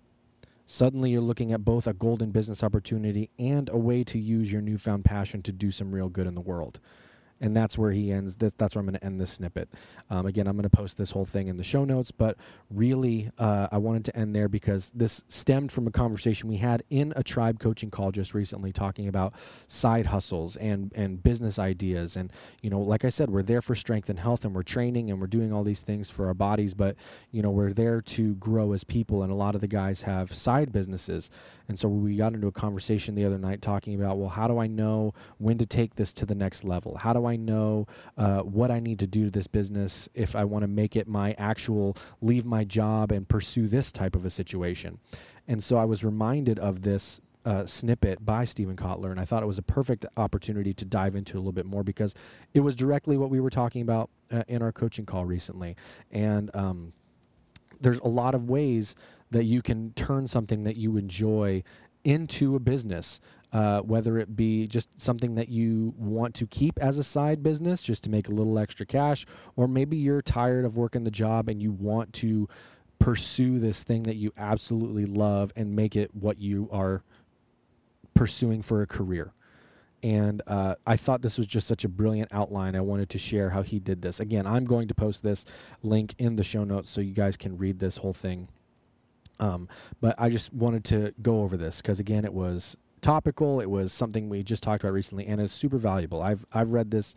Suddenly, 0.66 1.10
you're 1.10 1.20
looking 1.20 1.52
at 1.52 1.64
both 1.64 1.86
a 1.86 1.92
golden 1.92 2.30
business 2.30 2.62
opportunity 2.62 3.30
and 3.38 3.68
a 3.68 3.76
way 3.76 4.02
to 4.04 4.18
use 4.18 4.50
your 4.50 4.62
newfound 4.62 5.04
passion 5.04 5.42
to 5.42 5.52
do 5.52 5.70
some 5.70 5.92
real 5.92 6.08
good 6.08 6.26
in 6.26 6.34
the 6.34 6.40
world 6.40 6.80
and 7.40 7.56
that's 7.56 7.76
where 7.76 7.90
he 7.90 8.12
ends 8.12 8.36
this 8.36 8.52
that's 8.54 8.74
where 8.74 8.80
i'm 8.80 8.86
going 8.86 8.98
to 8.98 9.04
end 9.04 9.20
this 9.20 9.32
snippet. 9.32 9.68
Um, 10.10 10.26
again 10.26 10.46
i'm 10.46 10.56
going 10.56 10.64
to 10.64 10.70
post 10.70 10.98
this 10.98 11.10
whole 11.10 11.24
thing 11.24 11.48
in 11.48 11.56
the 11.56 11.64
show 11.64 11.84
notes 11.84 12.10
but 12.10 12.36
really 12.70 13.30
uh, 13.38 13.68
i 13.72 13.78
wanted 13.78 14.04
to 14.06 14.16
end 14.16 14.34
there 14.34 14.48
because 14.48 14.92
this 14.92 15.22
stemmed 15.28 15.72
from 15.72 15.86
a 15.86 15.90
conversation 15.90 16.48
we 16.48 16.56
had 16.56 16.82
in 16.90 17.12
a 17.16 17.22
tribe 17.22 17.58
coaching 17.58 17.90
call 17.90 18.10
just 18.10 18.34
recently 18.34 18.72
talking 18.72 19.08
about 19.08 19.34
side 19.66 20.06
hustles 20.06 20.56
and 20.56 20.92
and 20.94 21.22
business 21.22 21.58
ideas. 21.58 22.16
And 22.16 22.32
you 22.62 22.70
know 22.70 22.80
like 22.80 23.04
i 23.04 23.08
said 23.08 23.30
we're 23.30 23.42
there 23.42 23.62
for 23.62 23.74
strength 23.74 24.08
and 24.08 24.18
health 24.18 24.44
and 24.44 24.54
we're 24.54 24.62
training 24.62 25.10
and 25.10 25.20
we're 25.20 25.26
doing 25.26 25.52
all 25.52 25.64
these 25.64 25.80
things 25.80 26.10
for 26.10 26.26
our 26.26 26.34
bodies 26.34 26.74
but 26.74 26.96
you 27.30 27.42
know 27.42 27.50
we're 27.50 27.72
there 27.72 28.00
to 28.00 28.34
grow 28.36 28.72
as 28.72 28.84
people. 28.84 29.22
And 29.22 29.32
a 29.32 29.34
lot 29.34 29.54
of 29.54 29.60
the 29.60 29.68
guys 29.68 30.02
have 30.02 30.32
side 30.32 30.72
businesses. 30.72 31.30
And 31.68 31.78
so 31.78 31.88
we 31.88 32.16
got 32.16 32.34
into 32.34 32.46
a 32.46 32.52
conversation 32.52 33.14
the 33.14 33.24
other 33.24 33.38
night 33.38 33.62
talking 33.62 33.94
about 33.94 34.18
well 34.18 34.28
how 34.28 34.48
do 34.48 34.58
i 34.58 34.66
know 34.66 35.14
when 35.38 35.58
to 35.58 35.66
take 35.66 35.94
this 35.94 36.12
to 36.14 36.26
the 36.26 36.34
next 36.34 36.64
level? 36.64 36.96
How 36.96 37.12
do 37.12 37.26
I 37.26 37.33
know 37.36 37.86
uh, 38.16 38.40
what 38.40 38.70
I 38.70 38.80
need 38.80 38.98
to 39.00 39.06
do 39.06 39.24
to 39.24 39.30
this 39.30 39.46
business 39.46 40.08
if 40.14 40.36
I 40.36 40.44
want 40.44 40.62
to 40.62 40.68
make 40.68 40.96
it 40.96 41.06
my 41.06 41.34
actual 41.38 41.96
leave 42.20 42.44
my 42.44 42.64
job 42.64 43.12
and 43.12 43.28
pursue 43.28 43.68
this 43.68 43.92
type 43.92 44.16
of 44.16 44.24
a 44.24 44.30
situation? 44.30 44.98
And 45.46 45.62
so 45.62 45.76
I 45.76 45.84
was 45.84 46.04
reminded 46.04 46.58
of 46.58 46.82
this 46.82 47.20
uh, 47.44 47.66
snippet 47.66 48.24
by 48.24 48.44
Steven 48.44 48.76
Kotler, 48.76 49.10
and 49.10 49.20
I 49.20 49.24
thought 49.24 49.42
it 49.42 49.46
was 49.46 49.58
a 49.58 49.62
perfect 49.62 50.06
opportunity 50.16 50.72
to 50.74 50.84
dive 50.84 51.14
into 51.14 51.36
a 51.36 51.38
little 51.38 51.52
bit 51.52 51.66
more 51.66 51.84
because 51.84 52.14
it 52.54 52.60
was 52.60 52.74
directly 52.74 53.16
what 53.16 53.30
we 53.30 53.40
were 53.40 53.50
talking 53.50 53.82
about 53.82 54.08
uh, 54.30 54.42
in 54.48 54.62
our 54.62 54.72
coaching 54.72 55.04
call 55.04 55.26
recently. 55.26 55.76
And 56.10 56.50
um, 56.54 56.92
there's 57.80 57.98
a 57.98 58.08
lot 58.08 58.34
of 58.34 58.48
ways 58.48 58.94
that 59.30 59.44
you 59.44 59.60
can 59.60 59.92
turn 59.92 60.26
something 60.26 60.64
that 60.64 60.76
you 60.76 60.96
enjoy 60.96 61.62
into 62.04 62.54
a 62.54 62.60
business 62.60 63.20
uh, 63.54 63.80
whether 63.82 64.18
it 64.18 64.34
be 64.34 64.66
just 64.66 65.00
something 65.00 65.36
that 65.36 65.48
you 65.48 65.94
want 65.96 66.34
to 66.34 66.46
keep 66.48 66.76
as 66.80 66.98
a 66.98 67.04
side 67.04 67.40
business 67.40 67.82
just 67.82 68.02
to 68.02 68.10
make 68.10 68.28
a 68.28 68.32
little 68.32 68.58
extra 68.58 68.84
cash, 68.84 69.24
or 69.54 69.68
maybe 69.68 69.96
you're 69.96 70.20
tired 70.20 70.64
of 70.64 70.76
working 70.76 71.04
the 71.04 71.10
job 71.10 71.48
and 71.48 71.62
you 71.62 71.70
want 71.70 72.12
to 72.12 72.48
pursue 72.98 73.60
this 73.60 73.84
thing 73.84 74.02
that 74.02 74.16
you 74.16 74.32
absolutely 74.36 75.06
love 75.06 75.52
and 75.54 75.76
make 75.76 75.94
it 75.94 76.12
what 76.14 76.38
you 76.38 76.68
are 76.72 77.04
pursuing 78.14 78.60
for 78.60 78.82
a 78.82 78.86
career. 78.86 79.32
And 80.02 80.42
uh, 80.48 80.74
I 80.84 80.96
thought 80.96 81.22
this 81.22 81.38
was 81.38 81.46
just 81.46 81.68
such 81.68 81.84
a 81.84 81.88
brilliant 81.88 82.30
outline. 82.32 82.74
I 82.74 82.80
wanted 82.80 83.08
to 83.10 83.18
share 83.18 83.50
how 83.50 83.62
he 83.62 83.78
did 83.78 84.02
this. 84.02 84.18
Again, 84.18 84.48
I'm 84.48 84.64
going 84.64 84.88
to 84.88 84.94
post 84.94 85.22
this 85.22 85.44
link 85.82 86.14
in 86.18 86.34
the 86.34 86.44
show 86.44 86.64
notes 86.64 86.90
so 86.90 87.00
you 87.00 87.14
guys 87.14 87.36
can 87.36 87.56
read 87.56 87.78
this 87.78 87.98
whole 87.98 88.12
thing. 88.12 88.48
Um, 89.38 89.68
but 90.00 90.14
I 90.18 90.28
just 90.28 90.52
wanted 90.52 90.84
to 90.86 91.14
go 91.22 91.42
over 91.42 91.56
this 91.56 91.80
because, 91.80 92.00
again, 92.00 92.24
it 92.24 92.34
was 92.34 92.76
topical. 93.04 93.60
It 93.60 93.68
was 93.70 93.92
something 93.92 94.28
we 94.28 94.42
just 94.42 94.62
talked 94.62 94.82
about 94.82 94.94
recently, 94.94 95.26
and 95.26 95.40
it's 95.40 95.52
super 95.52 95.78
valuable. 95.78 96.22
I've 96.22 96.44
I've 96.52 96.72
read 96.72 96.90
this. 96.90 97.14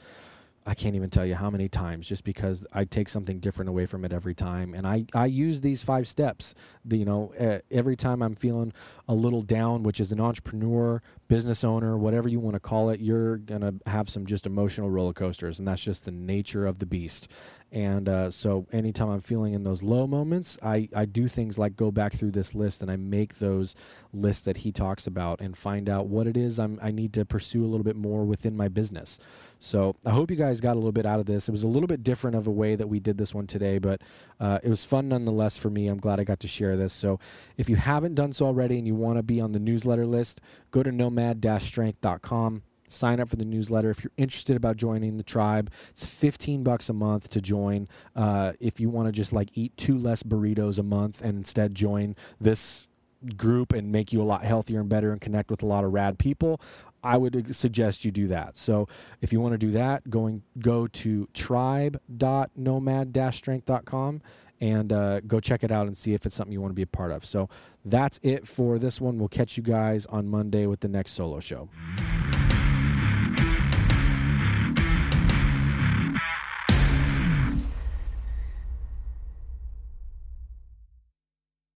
I 0.68 0.76
can't 0.76 0.96
even 0.96 1.10
tell 1.10 1.26
you 1.26 1.34
how 1.34 1.50
many 1.50 1.70
times 1.70 2.10
just 2.10 2.26
because 2.26 2.68
I 2.74 2.84
take 2.84 3.08
something 3.08 3.40
different 3.40 3.70
away 3.70 3.86
from 3.86 4.04
it 4.04 4.12
every 4.12 4.36
time. 4.36 4.74
And 4.74 4.86
I, 4.86 5.06
I 5.16 5.26
use 5.28 5.62
these 5.62 5.82
five 5.82 6.10
steps. 6.10 6.54
The, 6.84 6.98
you 6.98 7.06
know, 7.06 7.34
uh, 7.40 7.60
every 7.72 7.96
time 7.96 8.22
I'm 8.22 8.36
feeling 8.36 8.74
a 9.08 9.14
little 9.14 9.42
down, 9.42 9.84
which 9.84 10.02
is 10.02 10.12
an 10.12 10.20
entrepreneur, 10.20 11.02
business 11.30 11.64
owner, 11.64 11.98
whatever 11.98 12.28
you 12.28 12.42
want 12.42 12.56
to 12.56 12.60
call 12.60 12.90
it, 12.90 13.00
you're 13.00 13.38
going 13.38 13.62
to 13.62 13.76
have 13.90 14.10
some 14.10 14.26
just 14.26 14.46
emotional 14.46 14.90
roller 14.90 15.14
coasters. 15.14 15.58
And 15.58 15.66
that's 15.66 15.82
just 15.82 16.04
the 16.04 16.12
nature 16.12 16.66
of 16.66 16.80
the 16.80 16.86
beast. 16.86 17.30
And 17.72 18.08
uh, 18.08 18.32
so, 18.32 18.66
anytime 18.72 19.10
I'm 19.10 19.20
feeling 19.20 19.54
in 19.54 19.64
those 19.64 19.84
low 19.84 20.08
moments, 20.08 20.58
I, 20.64 20.88
I 20.96 21.04
do 21.04 21.28
things 21.28 21.58
like 21.58 21.76
go 21.76 21.92
back 21.92 22.14
through 22.14 22.32
this 22.32 22.56
list 22.56 22.82
and 22.82 22.90
I 22.90 22.96
make 22.96 23.40
those 23.40 23.76
lists 24.14 24.44
that 24.46 24.58
he 24.58 24.72
talks 24.72 25.06
about 25.06 25.42
and 25.42 25.58
find 25.58 25.90
out 25.90 26.08
what 26.08 26.28
it 26.28 26.38
is 26.38 26.60
I'm, 26.60 26.80
I 26.82 26.92
need 26.92 27.12
to 27.14 27.26
pursue 27.26 27.66
a 27.66 27.68
little 27.68 27.84
bit 27.84 27.98
more 27.98 28.24
within 28.24 28.56
my 28.56 28.70
business. 28.70 29.20
So, 29.60 29.96
I 30.06 30.12
hope 30.12 30.30
you 30.30 30.38
guys 30.38 30.62
got 30.62 30.74
a 30.74 30.80
little 30.80 30.92
bit 30.92 31.06
out 31.06 31.20
of 31.20 31.26
this. 31.26 31.48
It 31.48 31.52
was 31.52 31.64
a 31.64 31.68
little 31.68 31.88
bit 31.88 32.04
different 32.04 32.36
of 32.36 32.48
a 32.48 32.52
way 32.52 32.76
that 32.76 32.88
we 32.88 33.00
did 33.00 33.18
this 33.18 33.34
one 33.34 33.48
today, 33.48 33.78
but 33.80 34.02
uh, 34.40 34.60
it 34.64 34.70
was 34.70 34.86
fun 34.86 35.10
nonetheless 35.10 35.58
for 35.58 35.70
me. 35.70 35.88
I'm 35.88 36.00
glad 36.00 36.20
I 36.20 36.24
got 36.24 36.40
to 36.42 36.48
share 36.48 36.78
this. 36.78 36.94
So, 36.94 37.20
if 37.58 37.70
you 37.70 37.76
haven't 37.76 38.16
done 38.16 38.34
so 38.34 38.46
already 38.46 38.78
and 38.78 38.88
you 38.88 38.96
want 38.96 39.18
to 39.18 39.24
be 39.24 39.42
on 39.42 39.52
the 39.52 39.60
newsletter 39.60 40.06
list, 40.06 40.42
go 40.72 40.84
to 40.84 40.92
nomad 40.92 41.46
strength.com 41.62 42.64
sign 42.90 43.20
up 43.20 43.28
for 43.28 43.36
the 43.36 43.46
newsletter 43.46 43.90
if 43.90 44.02
you're 44.04 44.12
interested 44.16 44.56
about 44.56 44.78
joining 44.78 45.18
the 45.18 45.24
tribe 45.24 45.70
it's 45.90 46.06
15 46.06 46.64
bucks 46.64 46.88
a 46.88 46.94
month 46.94 47.30
to 47.30 47.42
join 47.42 47.88
uh, 48.16 48.54
if 48.62 48.80
you 48.80 48.90
want 48.90 49.08
to 49.08 49.12
just 49.12 49.34
like 49.34 49.50
eat 49.56 49.76
two 49.76 49.98
less 49.98 50.24
burritos 50.24 50.80
a 50.80 50.84
month 50.84 51.22
and 51.22 51.38
instead 51.38 51.76
join 51.76 52.16
this 52.40 52.88
group 53.36 53.74
and 53.74 53.92
make 53.92 54.14
you 54.14 54.22
a 54.22 54.24
lot 54.24 54.44
healthier 54.44 54.80
and 54.80 54.90
better 54.90 55.12
and 55.12 55.22
connect 55.22 55.50
with 55.50 55.64
a 55.64 55.66
lot 55.66 55.84
of 55.84 55.92
rad 55.92 56.20
people 56.20 56.62
i 57.04 57.18
would 57.18 57.56
suggest 57.56 58.04
you 58.04 58.12
do 58.12 58.28
that. 58.28 58.58
So 58.58 58.88
if 59.22 59.32
you 59.32 59.40
want 59.40 59.54
to 59.54 59.58
do 59.58 59.72
that 59.72 60.10
going 60.10 60.44
go 60.60 60.88
to 60.88 61.30
tribe.nomad-strength.com 61.34 64.22
and 64.60 64.92
uh, 64.92 65.20
go 65.22 65.40
check 65.40 65.64
it 65.64 65.72
out 65.72 65.86
and 65.86 65.96
see 65.96 66.16
if 66.16 66.26
it's 66.26 66.36
something 66.36 66.52
you 66.52 66.60
want 66.60 66.72
to 66.72 66.76
be 66.76 66.82
a 66.82 66.88
part 66.88 67.12
of. 67.12 67.24
So 67.24 67.48
that's 67.86 68.20
it 68.24 68.48
for 68.48 68.80
this 68.80 69.00
one. 69.00 69.20
We'll 69.20 69.30
catch 69.30 69.56
you 69.56 69.62
guys 69.64 70.08
on 70.08 70.28
monday 70.28 70.66
with 70.66 70.80
the 70.80 70.88
next 70.88 71.12
solo 71.12 71.40
show 71.40 71.70